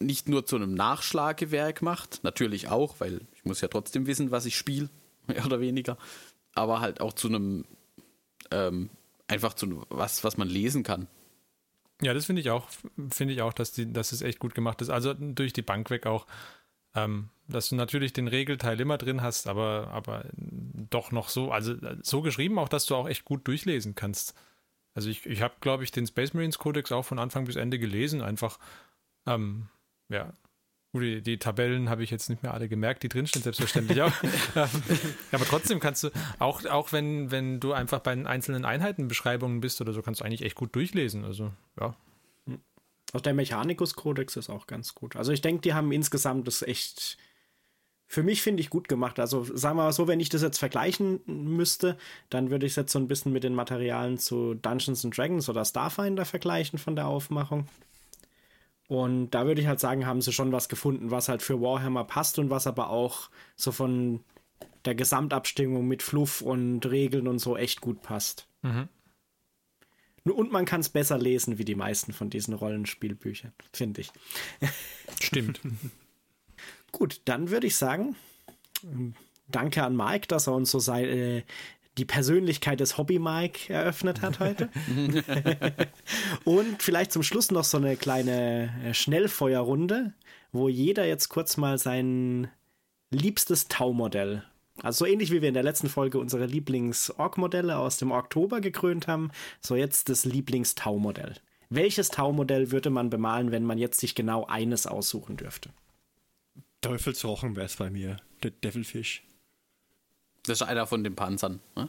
[0.00, 4.46] nicht nur zu einem Nachschlagewerk macht, natürlich auch, weil ich muss ja trotzdem wissen, was
[4.46, 4.88] ich spiele,
[5.26, 5.96] mehr oder weniger,
[6.54, 7.64] aber halt auch zu einem
[8.50, 8.90] ähm,
[9.28, 11.06] einfach zu was, was man lesen kann.
[12.02, 12.68] Ja, das finde ich auch,
[13.10, 14.90] finde ich auch, dass, die, dass es echt gut gemacht ist.
[14.90, 16.26] Also durch die Bank weg auch,
[16.94, 21.74] ähm, dass du natürlich den Regelteil immer drin hast, aber, aber doch noch so, also
[22.02, 24.34] so geschrieben auch, dass du auch echt gut durchlesen kannst.
[24.94, 27.78] Also ich, ich habe, glaube ich, den Space Marines Codex auch von Anfang bis Ende
[27.78, 28.20] gelesen.
[28.20, 28.58] Einfach,
[29.26, 29.68] ähm,
[30.08, 30.32] ja,
[31.00, 34.12] die, die Tabellen habe ich jetzt nicht mehr alle gemerkt, die drinstehen, selbstverständlich auch.
[35.32, 39.80] Aber trotzdem kannst du, auch, auch wenn, wenn du einfach bei den einzelnen Einheitenbeschreibungen bist
[39.80, 41.24] oder so, kannst du eigentlich echt gut durchlesen.
[41.24, 41.50] Also,
[41.80, 41.94] ja.
[43.14, 45.16] Auch der Mechanicus-Kodex ist auch ganz gut.
[45.16, 47.18] Also ich denke, die haben insgesamt das echt,
[48.06, 49.18] für mich finde ich gut gemacht.
[49.18, 51.98] Also sagen wir mal so, wenn ich das jetzt vergleichen müsste,
[52.30, 55.48] dann würde ich es jetzt so ein bisschen mit den Materialien zu Dungeons and Dragons
[55.48, 57.66] oder Starfinder vergleichen von der Aufmachung.
[58.92, 62.04] Und da würde ich halt sagen, haben sie schon was gefunden, was halt für Warhammer
[62.04, 64.22] passt und was aber auch so von
[64.84, 68.48] der Gesamtabstimmung mit Fluff und Regeln und so echt gut passt.
[68.60, 68.90] Mhm.
[70.24, 74.12] Und man kann es besser lesen wie die meisten von diesen Rollenspielbüchern, finde ich.
[75.22, 75.62] Stimmt.
[76.90, 78.14] Gut, dann würde ich sagen,
[79.48, 81.42] danke an Mike, dass er uns so sei, äh,
[81.98, 84.70] die Persönlichkeit des Hobby Mike eröffnet hat heute.
[86.44, 90.14] und vielleicht zum Schluss noch so eine kleine äh, Schnellfeuerrunde,
[90.52, 92.48] wo jeder jetzt kurz mal sein
[93.10, 94.42] liebstes Taumodell,
[94.80, 99.06] also so ähnlich wie wir in der letzten Folge unsere Lieblings-Org-Modelle aus dem Oktober gekrönt
[99.06, 99.30] haben,
[99.60, 101.34] so jetzt das Lieblings-Tau-Modell.
[101.68, 105.70] Welches Tau-Modell würde man bemalen, wenn man jetzt sich genau eines aussuchen dürfte?
[106.80, 108.16] Teufelsrochen wäre es bei mir.
[108.42, 109.22] Der Devilfish.
[110.44, 111.60] Das ist einer von den Panzern.
[111.76, 111.88] Ne?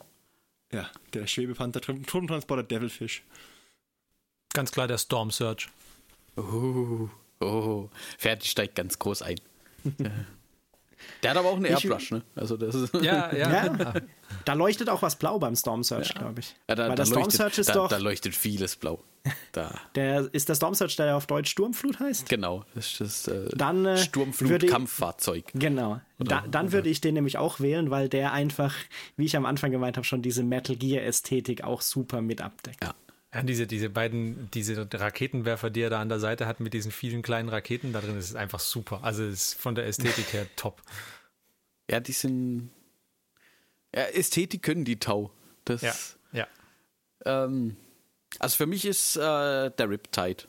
[0.71, 3.23] Ja, der Schwebepanther, Truppentransporter Devilfish.
[4.53, 5.67] Ganz klar der Storm Surge.
[6.35, 9.39] Oh, oh, fertig steigt ganz groß ein.
[11.21, 12.23] Der hat aber auch einen Airbrush, ne?
[12.35, 13.93] Also das ist ja, ja, ja.
[14.45, 16.21] Da leuchtet auch was blau beim Storm Surge, ja.
[16.21, 16.55] glaube ich.
[16.69, 17.87] Ja, da, Weil der Storm leuchtet, Surge ist da, doch.
[17.89, 19.03] Da leuchtet vieles blau.
[19.53, 19.73] Da.
[19.95, 22.27] Der ist der Storm Surge, der auf Deutsch Sturmflut heißt?
[22.27, 25.45] Genau, das ist das äh, dann, äh, Sturmflut-Kampffahrzeug.
[25.53, 26.01] Genau.
[26.19, 28.75] Da, dann würde ich den nämlich auch wählen, weil der einfach,
[29.15, 32.83] wie ich am Anfang gemeint habe, schon diese Metal Gear-Ästhetik auch super mit abdeckt.
[32.83, 32.93] Ja.
[33.33, 36.91] Ja, diese, diese beiden, diese Raketenwerfer, die er da an der Seite hat mit diesen
[36.91, 39.03] vielen kleinen Raketen da drin, das ist einfach super.
[39.03, 40.81] Also ist von der Ästhetik her top.
[41.89, 42.69] Ja, die sind.
[43.95, 45.31] Ja, Ästhetik können die Tau.
[45.65, 45.93] Das, ja.
[46.31, 46.47] ja.
[47.25, 47.75] Ähm,
[48.39, 50.43] also für mich ist äh, der Riptide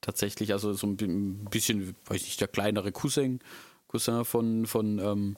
[0.00, 3.40] tatsächlich, also so ein bisschen, weiß ich, der kleinere Cousin,
[3.88, 5.36] Cousin von, von ähm,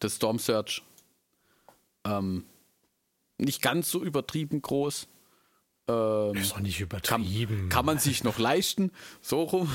[0.00, 0.82] der Storm Surge.
[2.04, 2.44] Ähm,
[3.38, 5.08] nicht ganz so übertrieben groß.
[5.88, 7.56] Ähm, ist doch nicht übertrieben.
[7.56, 9.74] Kann, kann man sich noch leisten, so rum.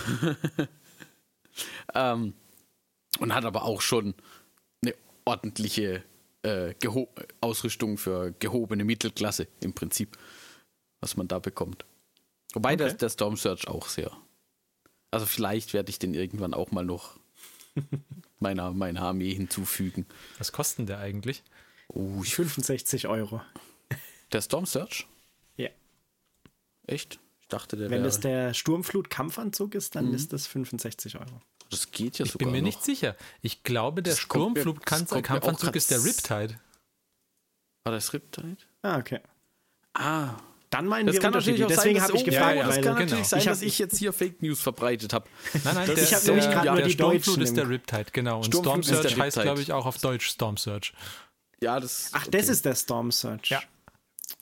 [1.93, 2.33] ähm,
[3.19, 4.15] und hat aber auch schon
[4.81, 4.95] eine
[5.25, 6.03] ordentliche
[6.43, 6.73] äh,
[7.41, 10.17] Ausrüstung für gehobene Mittelklasse im Prinzip,
[11.01, 11.85] was man da bekommt.
[12.53, 12.85] Wobei okay.
[12.85, 14.11] der, der Storm Search auch sehr.
[15.11, 17.19] Also vielleicht werde ich den irgendwann auch mal noch
[18.39, 20.05] meiner, meiner Armee hinzufügen.
[20.37, 21.43] Was kostet der eigentlich?
[21.89, 23.41] Oh, ich 65 Euro.
[24.31, 25.07] Der Storm Search?
[26.87, 26.93] Ja.
[26.93, 27.19] Echt?
[27.41, 30.15] Ich dachte, der Wenn es der Sturmflut-Kampfanzug ist, dann mhm.
[30.15, 31.41] ist das 65 Euro.
[31.69, 32.47] Das geht ja ich sogar.
[32.47, 32.65] Ich bin mir noch.
[32.65, 33.15] nicht sicher.
[33.41, 36.59] Ich glaube, der Sturmflut-Kampfanzug ist der Riptide.
[37.83, 38.57] War das Riptide?
[38.81, 39.21] Ah, okay.
[39.93, 40.35] Ah.
[40.69, 42.57] Dann meinen das wir kann natürlich auch Deswegen habe ich gefragt.
[42.57, 42.99] Ja, ja, das kann genau.
[42.99, 45.29] natürlich sein, dass ich jetzt hier Fake News verbreitet habe.
[45.63, 48.37] Nein, nein, der, ich habe nämlich gerade nur die Sturmflut ist der Riptide, genau.
[48.37, 50.91] Und Storm Surge heißt, glaube ich, auch auf Deutsch Storm Surge.
[51.61, 52.09] Ja, das.
[52.11, 52.31] Ach, okay.
[52.31, 53.47] das ist der Storm Surge.
[53.49, 53.61] Ja.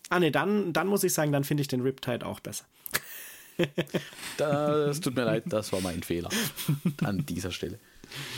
[0.10, 2.66] Ah, ne, dann, dann muss ich sagen, dann finde ich den Riptide auch besser.
[4.38, 6.30] das tut mir leid, das war mein Fehler
[7.03, 7.80] an dieser Stelle.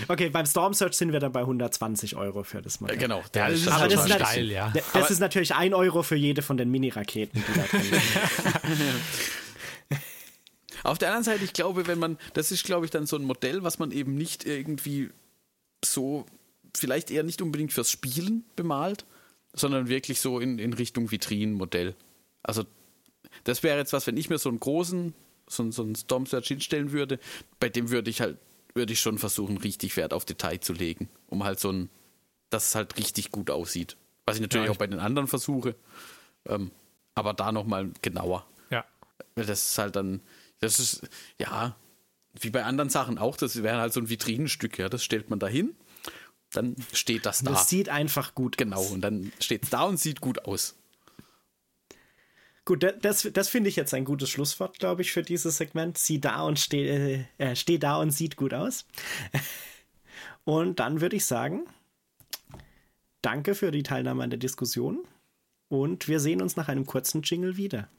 [0.07, 2.97] Okay, beim Storm Search sind wir dann bei 120 Euro für das Modell.
[2.97, 4.72] Genau, der ist aber das ist steil, ja.
[4.74, 8.01] Das aber ist natürlich ein Euro für jede von den Mini-Raketen, die da drin sind.
[10.84, 13.24] Auf der anderen Seite, ich glaube, wenn man, das ist, glaube ich, dann so ein
[13.24, 15.09] Modell, was man eben nicht irgendwie
[15.84, 16.26] so,
[16.76, 19.05] vielleicht eher nicht unbedingt fürs Spielen bemalt,
[19.54, 21.95] sondern wirklich so in, in Richtung Vitrinenmodell.
[22.43, 22.66] Also
[23.43, 25.14] das wäre jetzt was, wenn ich mir so einen großen,
[25.48, 27.20] so, so einen Storm Search hinstellen würde,
[27.60, 28.38] bei dem würde ich halt,
[28.74, 31.89] würde ich schon versuchen, richtig Wert auf Detail zu legen, um halt so ein,
[32.50, 33.98] dass es halt richtig gut aussieht.
[34.26, 35.76] Was ich natürlich ja, auch bei den anderen versuche.
[36.45, 36.72] Ähm,
[37.16, 38.45] aber da nochmal genauer.
[38.70, 38.86] Ja.
[39.36, 40.22] Das ist halt dann,
[40.60, 41.08] das ist,
[41.39, 41.76] ja,
[42.39, 45.39] wie bei anderen Sachen auch, das wäre halt so ein Vitrinenstück, ja, das stellt man
[45.39, 45.76] da hin,
[46.52, 47.52] dann steht das da.
[47.52, 50.76] Das sieht einfach gut Genau, und dann steht es da und sieht gut aus.
[52.66, 55.98] Gut, das, das finde ich jetzt ein gutes Schlusswort, glaube ich, für dieses Segment.
[55.98, 58.86] Sieh da und steh, äh, steh da und sieht gut aus.
[60.43, 61.66] Und dann würde ich sagen,
[63.22, 65.06] danke für die Teilnahme an der Diskussion
[65.68, 67.89] und wir sehen uns nach einem kurzen Jingle wieder.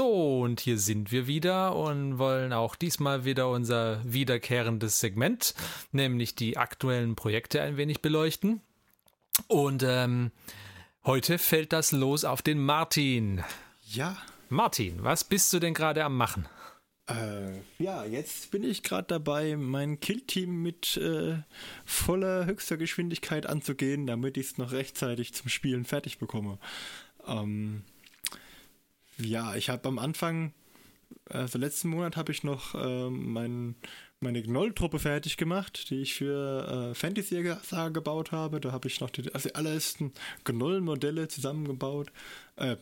[0.00, 5.54] Und hier sind wir wieder und wollen auch diesmal wieder unser wiederkehrendes Segment,
[5.92, 8.62] nämlich die aktuellen Projekte ein wenig beleuchten.
[9.46, 10.30] Und ähm,
[11.04, 13.44] heute fällt das los auf den Martin.
[13.92, 14.16] Ja.
[14.48, 16.48] Martin, was bist du denn gerade am Machen?
[17.06, 21.36] Äh, ja, jetzt bin ich gerade dabei, mein Killteam mit äh,
[21.84, 26.58] voller höchster Geschwindigkeit anzugehen, damit ich es noch rechtzeitig zum Spielen fertig bekomme.
[27.26, 27.82] Ähm,
[29.20, 30.52] ja, ich habe am Anfang,
[31.26, 33.76] also letzten Monat habe ich noch äh, mein,
[34.20, 38.60] meine Gnoll-Truppe fertig gemacht, die ich für äh, Fantasy Saga gebaut habe.
[38.60, 40.12] Da habe ich noch die, also die allerersten
[40.44, 42.12] Gnoll-Modelle zusammengebaut,
[42.56, 42.76] äh,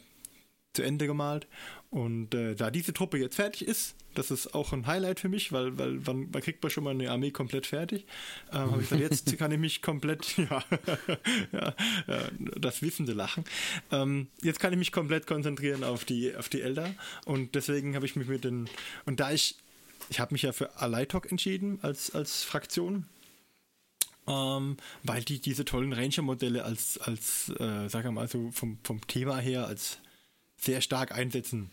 [0.72, 1.46] zu Ende gemalt.
[1.90, 5.52] Und äh, da diese Truppe jetzt fertig ist, das ist auch ein Highlight für mich,
[5.52, 8.04] weil, weil man, man kriegt man schon mal eine Armee komplett fertig.
[8.52, 10.62] Ähm, habe ich gesagt, jetzt kann ich mich komplett, ja,
[11.52, 11.74] ja,
[12.56, 13.44] das wissende Lachen.
[13.90, 16.94] Ähm, jetzt kann ich mich komplett konzentrieren auf die, auf die Elder.
[17.24, 18.68] Und deswegen habe ich mich mit den,
[19.06, 19.56] und da ich,
[20.10, 23.06] ich habe mich ja für Aleitok entschieden als, als Fraktion.
[24.26, 29.38] Ähm, weil die diese tollen Ranger-Modelle als, als äh, sag mal so vom, vom Thema
[29.38, 30.00] her als
[30.58, 31.70] sehr stark einsetzen.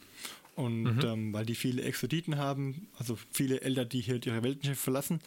[0.56, 1.02] Und mhm.
[1.04, 5.20] ähm, weil die viele Exoditen haben, also viele Elder, die hier ihre Weltenschiff verlassen.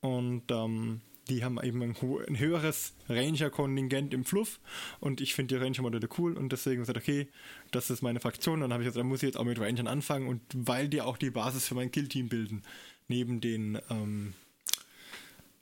[0.00, 1.96] Und ähm, die haben eben ein,
[2.28, 4.60] ein höheres Ranger-Kontingent im Fluff.
[5.00, 6.36] Und ich finde die Ranger-Modelle cool.
[6.36, 7.28] Und deswegen gesagt, okay,
[7.70, 8.60] das ist meine Fraktion.
[8.60, 10.26] Dann habe ich gesagt, da muss ich jetzt auch mit Rangern anfangen.
[10.26, 12.62] Und weil die auch die Basis für mein Kill-Team bilden.
[13.06, 14.34] Neben den ähm,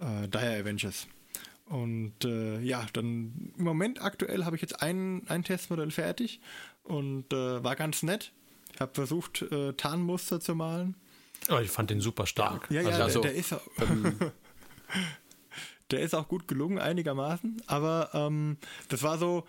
[0.01, 1.07] äh, Dire Avengers.
[1.67, 6.41] Und äh, ja, dann im Moment aktuell habe ich jetzt ein, ein Testmodell fertig
[6.85, 8.33] und äh, war ganz nett.
[8.75, 10.97] Ich habe versucht, äh, Tarnmuster zu malen.
[11.51, 12.71] Oh, ich fand den super stark.
[12.71, 13.63] Ja, ja, also, der, also, der, ist auch,
[15.91, 17.63] der ist auch gut gelungen, einigermaßen.
[17.67, 18.57] Aber ähm,
[18.89, 19.45] das war so,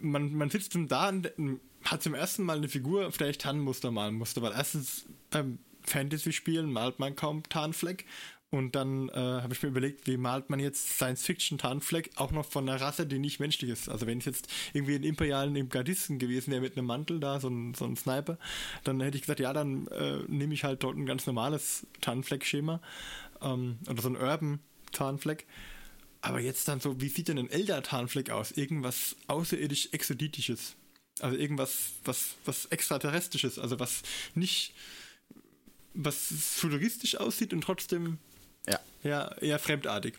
[0.00, 3.90] man, man sitzt da und hat zum ersten Mal eine Figur, auf der ich Tarnmuster
[3.90, 4.42] malen musste.
[4.42, 8.04] Weil erstens beim Fantasy-Spielen malt man kaum Tarnfleck
[8.50, 12.68] und dann äh, habe ich mir überlegt, wie malt man jetzt Science-Fiction-Tarnfleck auch noch von
[12.68, 13.88] einer Rasse, die nicht menschlich ist.
[13.88, 17.48] Also wenn es jetzt irgendwie ein imperialen Gardisten gewesen wäre mit einem Mantel da, so
[17.48, 18.38] ein, so ein Sniper,
[18.84, 22.80] dann hätte ich gesagt, ja, dann äh, nehme ich halt dort ein ganz normales Tarnfleck-Schema
[23.42, 25.46] ähm, oder so ein Urban-Tarnfleck.
[26.20, 28.52] Aber jetzt dann so, wie sieht denn ein Elder-Tarnfleck aus?
[28.52, 30.76] Irgendwas außerirdisch Exoditisches.
[31.20, 34.02] Also irgendwas, was, was extraterrestrisches, also was
[34.34, 34.74] nicht,
[35.94, 36.16] was
[36.56, 38.18] futuristisch aussieht und trotzdem
[38.68, 38.80] ja.
[39.02, 40.14] Ja, eher fremdartig.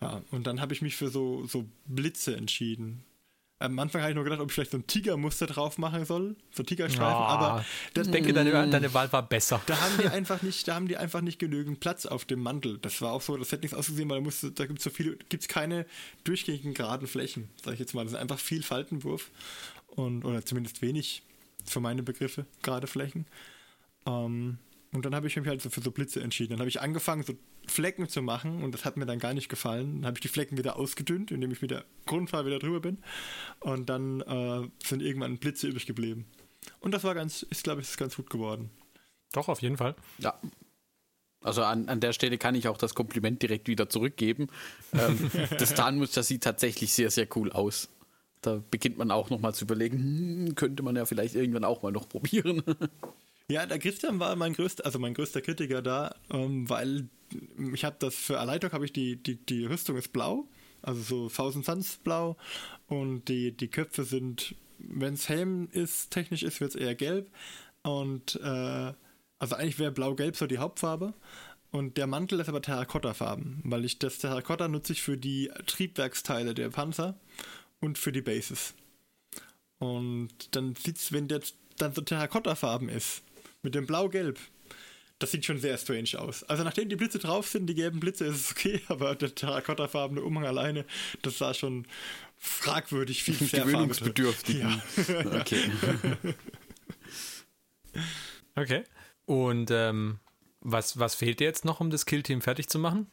[0.00, 3.04] Ja, und dann habe ich mich für so, so Blitze entschieden.
[3.60, 6.36] Am Anfang habe ich nur gedacht, ob ich vielleicht so ein Tigermuster drauf machen soll,
[6.52, 9.60] so Tigerstreifen, oh, aber das, ich denke, deine, deine Wahl war besser.
[9.66, 12.78] Da haben die einfach nicht, da haben die einfach nicht genügend Platz auf dem Mantel.
[12.78, 14.90] Das war auch so, das hätte nichts ausgesehen, weil da, musste, da gibt es so
[14.90, 15.86] viele, gibt es keine
[16.22, 18.04] durchgängigen geraden Flächen, sage ich jetzt mal.
[18.04, 19.32] Das ist einfach viel Faltenwurf
[19.88, 21.22] und oder zumindest wenig
[21.64, 23.26] für meine Begriffe gerade Flächen.
[24.06, 24.58] Ähm,
[24.92, 26.50] und dann habe ich mich halt so für so Blitze entschieden.
[26.50, 27.34] Dann habe ich angefangen, so
[27.68, 29.96] Flecken zu machen und das hat mir dann gar nicht gefallen.
[29.96, 32.98] Dann habe ich die Flecken wieder ausgedünnt, indem ich mit der Grundfarbe wieder drüber bin.
[33.60, 36.26] Und dann äh, sind irgendwann Blitze übrig geblieben.
[36.80, 38.70] Und das war ganz, ist glaube ich, ist ganz gut geworden.
[39.32, 39.94] Doch, auf jeden Fall.
[40.18, 40.38] Ja.
[41.40, 44.48] Also an, an der Stelle kann ich auch das Kompliment direkt wieder zurückgeben.
[44.92, 47.88] Ähm, das Tarnmuster sieht tatsächlich sehr, sehr cool aus.
[48.42, 51.92] Da beginnt man auch nochmal zu überlegen, hm, könnte man ja vielleicht irgendwann auch mal
[51.92, 52.62] noch probieren.
[53.50, 57.08] Ja, der Christian war mein größter, also mein größter Kritiker da, ähm, weil
[57.72, 60.46] ich habe das für Aleitok habe ich die, die, die Rüstung ist blau,
[60.82, 62.36] also so Thousand Suns blau
[62.88, 67.30] und die, die Köpfe sind, wenn es Helm ist, technisch ist, wird es eher gelb
[67.82, 68.92] und äh,
[69.38, 71.14] also eigentlich wäre blau-gelb so die Hauptfarbe
[71.70, 76.52] und der Mantel ist aber Terrakotta-Farben, weil ich das Terrakotta nutze ich für die Triebwerksteile
[76.54, 77.18] der Panzer
[77.80, 78.74] und für die Bases.
[79.78, 81.40] Und dann sieht's, wenn der
[81.76, 83.22] dann so Terrakotta-Farben ist,
[83.62, 84.38] mit dem Blau-Gelb.
[85.18, 86.44] Das sieht schon sehr strange aus.
[86.44, 90.22] Also nachdem die Blitze drauf sind, die gelben Blitze, ist es okay, aber der terrakottafarbene
[90.22, 90.84] Umhang alleine,
[91.22, 91.86] das sah schon
[92.38, 94.58] fragwürdig viel sehr Gewöhnungsbedürftig.
[94.58, 94.82] Ja.
[95.40, 95.70] okay.
[98.54, 98.84] okay.
[99.26, 100.20] Und ähm,
[100.60, 103.08] was, was fehlt dir jetzt noch, um das Killteam fertig zu machen?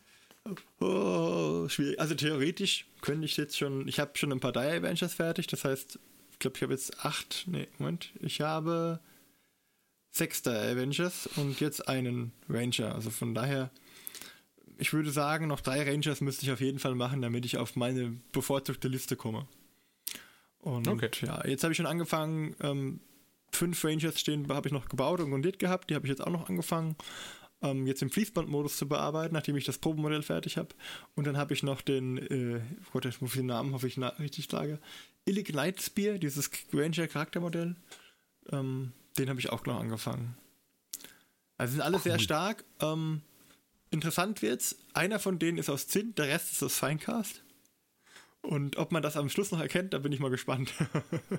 [0.80, 2.00] Oh, schwierig.
[2.00, 5.66] Also theoretisch könnte ich jetzt schon, ich habe schon ein paar Dire Avengers fertig, das
[5.66, 5.98] heißt,
[6.32, 9.00] ich glaube, ich habe jetzt acht, nee, Moment, ich habe
[10.16, 12.96] sechster Avengers und jetzt einen Ranger.
[12.96, 13.70] Also von daher,
[14.78, 17.76] ich würde sagen, noch drei Rangers müsste ich auf jeden Fall machen, damit ich auf
[17.76, 19.46] meine bevorzugte Liste komme.
[20.60, 21.10] Und okay.
[21.22, 23.02] ja, jetzt habe ich schon angefangen, ähm,
[23.52, 26.32] fünf Rangers stehen, habe ich noch gebaut und grundiert gehabt, die habe ich jetzt auch
[26.32, 26.96] noch angefangen,
[27.62, 30.70] ähm, jetzt im Fließbandmodus zu bearbeiten, nachdem ich das Probenmodell fertig habe.
[31.16, 33.88] Und dann habe ich noch den, äh, oh Gott, jetzt muss ich den Namen, hoffe
[33.88, 34.80] ich richtig sage,
[35.26, 37.76] Illig Spear, dieses Ranger-Charaktermodell.
[38.52, 40.38] Ähm, den habe ich auch noch angefangen.
[41.58, 42.04] Also sind alle cool.
[42.04, 42.64] sehr stark.
[42.82, 43.22] Ähm,
[43.92, 44.78] interessant wird's.
[44.94, 47.44] Einer von denen ist aus Zinn, der Rest ist aus Finecast.
[48.42, 50.74] Und ob man das am Schluss noch erkennt, da bin ich mal gespannt.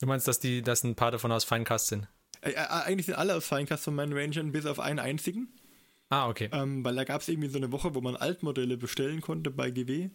[0.00, 2.08] du meinst, dass die, dass ein paar davon aus Finecast sind?
[2.40, 5.48] Äh, äh, eigentlich sind alle aus Finecast von meinen Rangern, bis auf einen einzigen.
[6.10, 6.48] Ah, okay.
[6.52, 9.70] Ähm, weil da gab es irgendwie so eine Woche, wo man Altmodelle bestellen konnte bei
[9.70, 10.10] GW.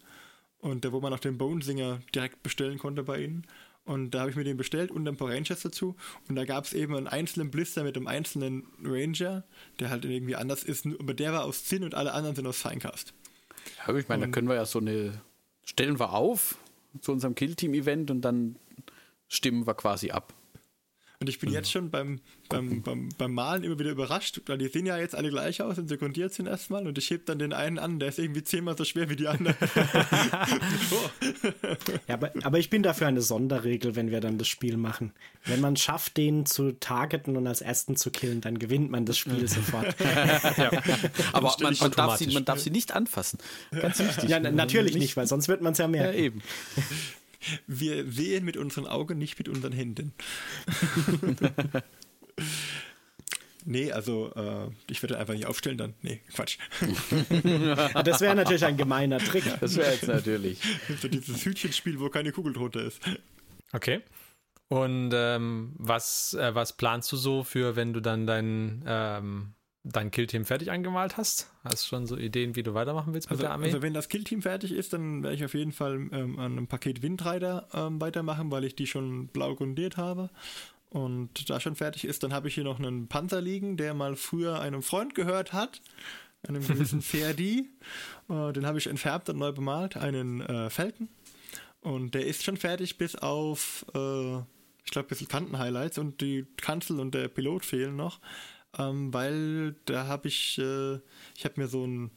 [0.59, 3.47] Und da, wo man auch den Bone Singer direkt bestellen konnte bei ihnen.
[3.89, 5.95] Und da habe ich mir den bestellt und ein paar Rangers dazu.
[6.27, 9.43] Und da gab es eben einen einzelnen Blister mit einem einzelnen Ranger,
[9.79, 10.85] der halt irgendwie anders ist.
[10.85, 13.15] Aber der war aus Zinn und alle anderen sind aus Finecast.
[13.87, 15.19] Ja, ich meine, da können wir ja so eine.
[15.65, 16.59] Stellen wir auf
[17.01, 18.57] zu unserem Killteam-Event und dann
[19.27, 20.35] stimmen wir quasi ab.
[21.21, 21.55] Und ich bin mhm.
[21.55, 25.15] jetzt schon beim, beim, beim, beim Malen immer wieder überrascht, weil die sehen ja jetzt
[25.15, 28.07] alle gleich aus und sekundiert sind erstmal und ich heb dann den einen an, der
[28.07, 29.57] ist irgendwie zehnmal so schwer wie die anderen.
[32.07, 35.11] ja, aber, aber ich bin dafür eine Sonderregel, wenn wir dann das Spiel machen.
[35.43, 39.17] Wenn man schafft, den zu targeten und als ersten zu killen, dann gewinnt man das
[39.17, 39.99] Spiel sofort.
[40.57, 40.71] ja.
[41.33, 43.39] Aber man, man, darf sie, man darf sie nicht anfassen.
[43.71, 44.29] Ganz wichtig.
[44.29, 46.17] Ja, natürlich nicht, weil sonst wird man es ja merken.
[46.17, 46.41] Ja, eben.
[47.67, 50.13] Wir sehen mit unseren Augen, nicht mit unseren Händen.
[53.65, 55.93] Nee, also äh, ich würde einfach nicht aufstellen dann.
[56.01, 56.57] Nee, Quatsch.
[58.03, 59.43] das wäre natürlich ein gemeiner Trick.
[59.59, 60.59] Das wäre jetzt natürlich.
[60.99, 63.01] so dieses Hütchenspiel, wo keine Kugel drunter ist.
[63.73, 64.01] Okay.
[64.69, 70.11] Und ähm, was, äh, was planst du so für, wenn du dann dein ähm, dein
[70.11, 71.49] Killteam fertig angemalt hast?
[71.63, 73.65] Hast du schon so Ideen, wie du weitermachen willst mit also, der Armee?
[73.65, 76.67] Also wenn das Killteam fertig ist, dann werde ich auf jeden Fall ähm, an einem
[76.67, 80.29] Paket Windrider ähm, weitermachen, weil ich die schon blau grundiert habe.
[80.89, 84.15] Und da schon fertig ist, dann habe ich hier noch einen Panzer liegen, der mal
[84.15, 85.81] früher einem Freund gehört hat,
[86.47, 87.69] einem gewissen Ferdi.
[88.27, 91.07] Äh, den habe ich entfärbt und neu bemalt, einen äh, Falcon.
[91.81, 94.37] Und der ist schon fertig bis auf, äh,
[94.83, 98.19] ich glaube, ein bisschen Kantenhighlights und die Kanzel und der Pilot fehlen noch
[98.77, 100.99] ähm, weil da habe ich, äh,
[101.35, 102.11] ich habe mir so ein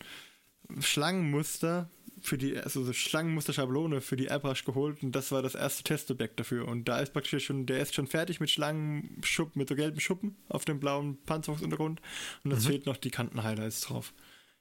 [0.80, 1.90] Schlangenmuster
[2.20, 6.38] für die, also so Schlangenmuster-Schablone für die Airbrush geholt und das war das erste Testobjekt
[6.38, 6.68] dafür.
[6.68, 10.36] Und da ist praktisch schon, der ist schon fertig mit Schlangenschuppen, mit so gelben Schuppen
[10.48, 12.00] auf dem blauen Panzerungsuntergrund
[12.44, 12.68] und es mhm.
[12.68, 14.14] fehlt noch die Kanten-Highlights drauf.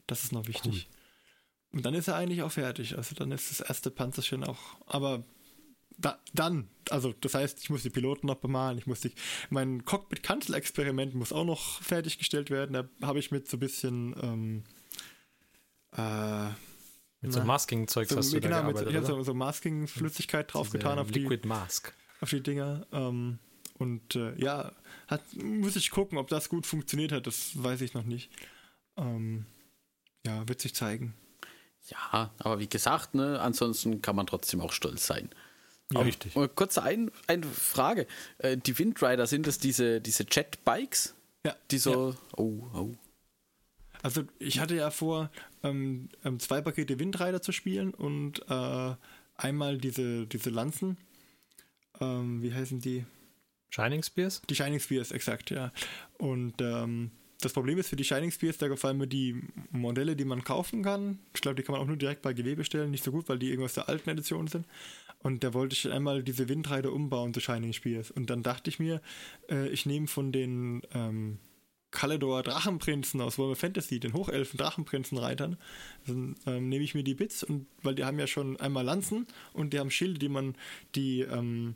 [0.08, 0.90] Das ist noch wichtig.
[0.90, 1.78] Cool.
[1.78, 2.98] Und dann ist er eigentlich auch fertig.
[2.98, 5.24] Also dann ist das erste Panzerchen auch, aber
[5.98, 9.12] da, dann, also das heißt, ich muss die Piloten noch bemalen, ich muss die,
[9.50, 12.74] mein Cockpit-Kanzel-Experiment muss auch noch fertiggestellt werden.
[12.74, 14.64] Da habe ich mit so ein bisschen ähm,
[15.96, 16.50] äh,
[17.22, 20.52] mit so Masking-Zeugs so, hast du genau, da gearbeitet, mit, ich habe so, so Masking-Flüssigkeit
[20.52, 21.94] draufgetan auf die Liquid Mask.
[22.20, 22.88] auf die Dinger.
[22.92, 23.40] Ähm,
[23.78, 24.72] und äh, ja,
[25.08, 28.32] hat, muss ich gucken, ob das gut funktioniert hat, das weiß ich noch nicht.
[28.98, 29.46] Ähm,
[30.26, 31.14] ja, wird sich zeigen.
[31.88, 35.30] Ja, aber wie gesagt, ne, ansonsten kann man trotzdem auch stolz sein.
[35.94, 36.34] Ja, richtig.
[36.56, 38.08] Kurze ein, eine Frage.
[38.38, 41.16] Äh, die Windrider, sind das diese, diese Jetbikes?
[41.46, 41.56] Ja.
[41.72, 42.12] Die so.
[42.12, 42.18] Ja.
[42.38, 42.96] Oh, oh.
[44.04, 45.30] Also ich hatte ja vor,
[45.64, 48.96] ähm, ähm, zwei Pakete Windrider zu spielen und äh,
[49.36, 50.98] einmal diese, diese Lanzen.
[52.00, 53.06] Ähm, wie heißen die?
[53.70, 54.42] Shining Spears?
[54.50, 55.72] Die Shining Spears, exakt, ja.
[56.18, 57.12] Und ähm,
[57.42, 60.84] das Problem ist für die Shining Spears, da gefallen mir die Modelle, die man kaufen
[60.84, 61.20] kann.
[61.34, 63.40] Ich glaube, die kann man auch nur direkt bei GW bestellen, nicht so gut, weil
[63.40, 64.66] die irgendwas der alten Edition sind.
[65.20, 68.12] Und da wollte ich einmal diese Windreiter umbauen zu Shining Spears.
[68.12, 69.02] Und dann dachte ich mir,
[69.50, 71.38] äh, ich nehme von den ähm,
[71.92, 75.58] Kalidor Drachenprinzen aus Warhammer Fantasy, den Hochelfen Drachenprinzenreitern,
[76.08, 79.28] dann ähm, nehme ich mir die Bits und weil die haben ja schon einmal Lanzen
[79.54, 80.56] und die haben Schilde, die man
[80.96, 81.76] die ähm,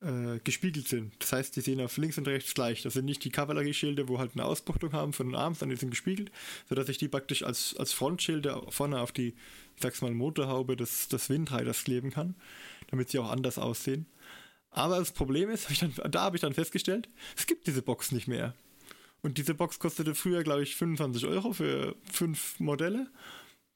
[0.00, 1.12] äh, gespiegelt sind.
[1.18, 2.82] Das heißt, die sehen auf links und rechts gleich.
[2.82, 5.80] Das sind nicht die Kavallerieschilde, wo halt eine Ausbuchtung haben von den Armen, sondern die
[5.80, 6.30] sind gespiegelt,
[6.68, 9.34] sodass ich die praktisch als, als Frontschilde vorne auf die
[9.78, 12.34] ich sag's mal, Motorhaube des, des Windriders kleben kann,
[12.90, 14.06] damit sie auch anders aussehen.
[14.72, 18.10] Aber das Problem ist, hab dann, da habe ich dann festgestellt, es gibt diese Box
[18.10, 18.54] nicht mehr.
[19.22, 23.08] Und diese Box kostete früher, glaube ich, 25 Euro für fünf Modelle,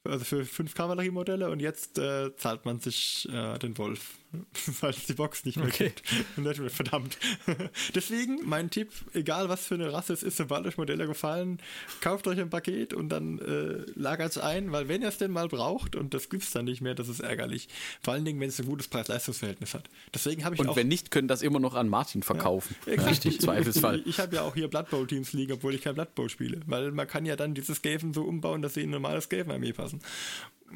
[0.04, 4.18] also für fünf Kavalleriemodelle und jetzt äh, zahlt man sich äh, den Wolf.
[4.80, 5.92] weil es die Box nicht mehr okay.
[6.36, 6.72] gibt.
[6.72, 7.18] Verdammt.
[7.94, 11.58] Deswegen mein Tipp, egal was für eine Rasse es ist, sobald euch Modelle gefallen,
[12.00, 15.30] kauft euch ein Paket und dann äh, lagert es ein, weil wenn ihr es denn
[15.30, 17.68] mal braucht und das gibt es dann nicht mehr, das ist ärgerlich.
[18.02, 19.88] Vor allen Dingen, wenn es ein gutes Preis-Leistungs-Verhältnis hat.
[20.14, 22.74] Deswegen habe ich Und wenn nicht, können das immer noch an Martin verkaufen.
[22.86, 24.00] Ja, Richtig, Zweifelsfall.
[24.00, 26.28] Ich, ich habe ja auch hier Blood Bowl Teams liegen, obwohl ich kein Blood Bowl
[26.28, 29.24] spiele, weil man kann ja dann diese Skaven so umbauen, dass sie in ein normales
[29.24, 29.91] Skaven-Armee passen.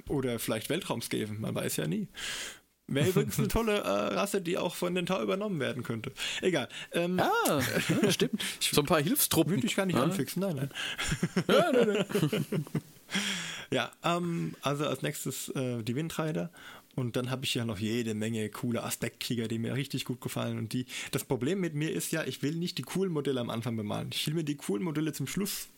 [0.09, 2.09] Oder vielleicht Weltraumskaven, man weiß ja nie.
[2.89, 6.13] Wäre übrigens eine tolle äh, Rasse, die auch von den Tau übernommen werden könnte.
[6.41, 6.69] Egal.
[6.93, 7.61] Ähm, ah,
[8.03, 8.43] ja, stimmt.
[8.61, 9.55] so ein paar Hilfstruppen.
[9.55, 10.05] Würde ich gar nicht ah.
[10.05, 10.71] anfixen, nein, nein.
[11.49, 12.67] ja, nein, nein.
[13.71, 16.51] ja ähm, also als nächstes äh, die Windrider
[16.95, 20.57] Und dann habe ich ja noch jede Menge coole Aspektkrieger, die mir richtig gut gefallen.
[20.57, 23.51] Und die, das Problem mit mir ist ja, ich will nicht die coolen Modelle am
[23.51, 24.11] Anfang bemalen.
[24.13, 25.69] Ich will mir die coolen Modelle zum Schluss,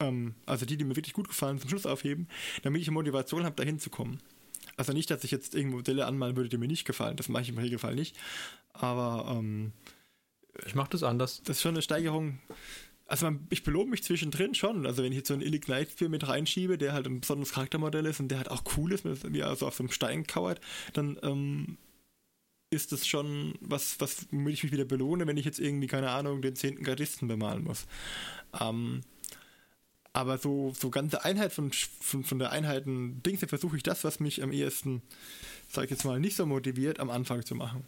[0.00, 2.28] ähm, also die, die mir wirklich gut gefallen, zum Schluss aufheben,
[2.62, 4.20] damit ich Motivation habe, dahin zu kommen.
[4.76, 7.16] Also nicht, dass ich jetzt irgendwo Modelle anmalen würde, die mir nicht gefallen.
[7.16, 8.16] Das mache ich im Regelfall nicht.
[8.72, 9.72] Aber ähm,
[10.66, 11.42] ich mache das anders.
[11.44, 12.38] Das ist schon eine Steigerung.
[13.06, 14.86] Also man, ich belobe mich zwischendrin schon.
[14.86, 18.06] Also wenn ich jetzt so einen Illig Nightfear mit reinschiebe, der halt ein besonderes Charaktermodell
[18.06, 20.60] ist und der halt auch cool ist, wie er so auf so einem Stein kauert,
[20.94, 21.76] dann ähm,
[22.70, 26.10] ist das schon was, was womit ich mich wieder belohne, wenn ich jetzt irgendwie, keine
[26.10, 27.86] Ahnung, den zehnten Gardisten bemalen muss.
[28.58, 29.02] Ähm,
[30.14, 34.20] aber so, so ganze Einheit von, von, von der Einheiten Dings, versuche ich das, was
[34.20, 35.02] mich am ehesten,
[35.68, 37.84] sag ich jetzt mal, nicht so motiviert, am Anfang zu machen.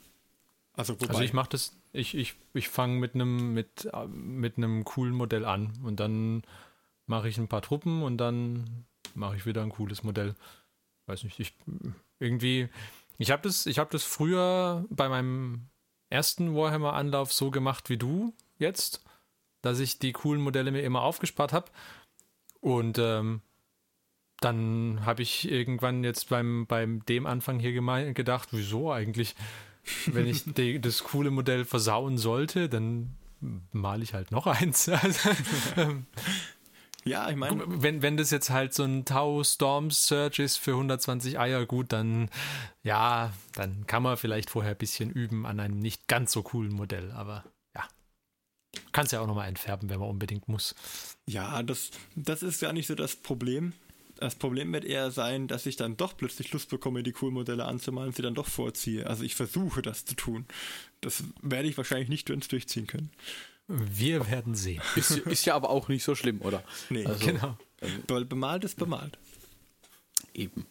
[0.75, 5.15] Also, also ich mache das, ich, ich, ich fange mit einem mit, mit einem coolen
[5.15, 6.43] Modell an und dann
[7.07, 10.35] mache ich ein paar Truppen und dann mache ich wieder ein cooles Modell.
[11.07, 11.55] Weiß nicht, ich
[12.19, 12.69] irgendwie,
[13.19, 15.69] ich habe das, ich habe das früher bei meinem
[16.11, 19.05] ersten Warhammer-Anlauf so gemacht wie du jetzt,
[19.63, 21.71] dass ich die coolen Modelle mir immer aufgespart habe
[22.61, 23.41] und ähm,
[24.41, 27.73] dann habe ich irgendwann jetzt beim, beim dem Anfang hier
[28.13, 29.35] gedacht, wieso eigentlich?
[30.07, 33.17] wenn ich die, das coole Modell versauen sollte, dann
[33.73, 34.89] male ich halt noch eins.
[34.89, 35.31] Also,
[35.77, 36.07] ähm,
[37.05, 37.63] ja, ich meine.
[37.67, 41.93] Wenn, wenn das jetzt halt so ein Tau Storm Surge ist für 120 Eier, gut,
[41.93, 42.29] dann
[42.83, 46.73] ja, dann kann man vielleicht vorher ein bisschen üben an einem nicht ganz so coolen
[46.73, 47.45] Modell, aber
[48.77, 48.83] ja.
[48.93, 50.75] Kann es ja auch nochmal entfärben, wenn man unbedingt muss.
[51.27, 53.73] Ja, das, das ist ja nicht so das Problem.
[54.19, 58.09] Das Problem wird eher sein, dass ich dann doch plötzlich Lust bekomme, die Cool-Modelle anzumalen
[58.09, 59.07] und sie dann doch vorziehe.
[59.07, 60.47] Also ich versuche das zu tun.
[61.03, 63.11] Das werde ich wahrscheinlich nicht ganz durchziehen können.
[63.69, 64.81] Wir werden sehen.
[64.95, 66.63] Ist, ist ja aber auch nicht so schlimm, oder?
[66.89, 67.59] Nee, also, genau.
[68.09, 69.19] Weil bemalt ist bemalt.
[70.33, 70.67] Eben.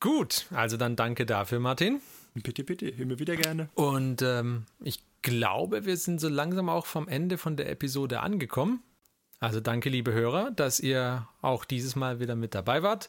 [0.00, 2.00] Gut, also dann danke dafür, Martin.
[2.34, 3.68] Bitte, bitte, immer wieder gerne.
[3.74, 8.82] Und ähm, ich glaube, wir sind so langsam auch vom Ende von der Episode angekommen.
[9.40, 13.08] Also danke, liebe Hörer, dass ihr auch dieses Mal wieder mit dabei wart.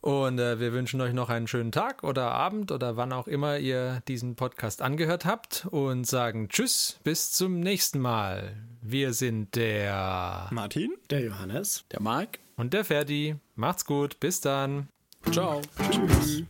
[0.00, 3.58] Und äh, wir wünschen euch noch einen schönen Tag oder Abend oder wann auch immer
[3.58, 8.56] ihr diesen Podcast angehört habt und sagen Tschüss, bis zum nächsten Mal.
[8.80, 13.36] Wir sind der Martin, der Johannes, der Marc und der Ferdi.
[13.56, 14.88] Macht's gut, bis dann.
[15.32, 15.60] Ciao.
[15.90, 16.44] Tschüss.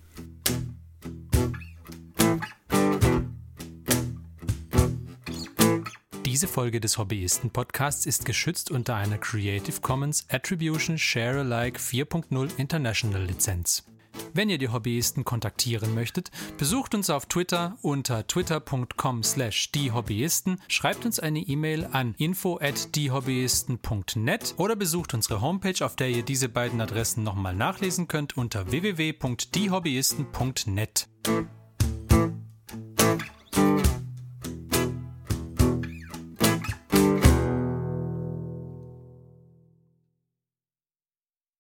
[6.39, 13.25] Diese Folge des Hobbyisten-Podcasts ist geschützt unter einer Creative Commons Attribution Share Alike 4.0 International
[13.25, 13.85] Lizenz.
[14.35, 21.05] Wenn ihr die Hobbyisten kontaktieren möchtet, besucht uns auf Twitter unter twitter.com slash diehobbyisten, schreibt
[21.05, 26.49] uns eine E-Mail an info at diehobbyisten.net oder besucht unsere Homepage, auf der ihr diese
[26.49, 31.09] beiden Adressen nochmal nachlesen könnt unter www.diehobbyisten.net.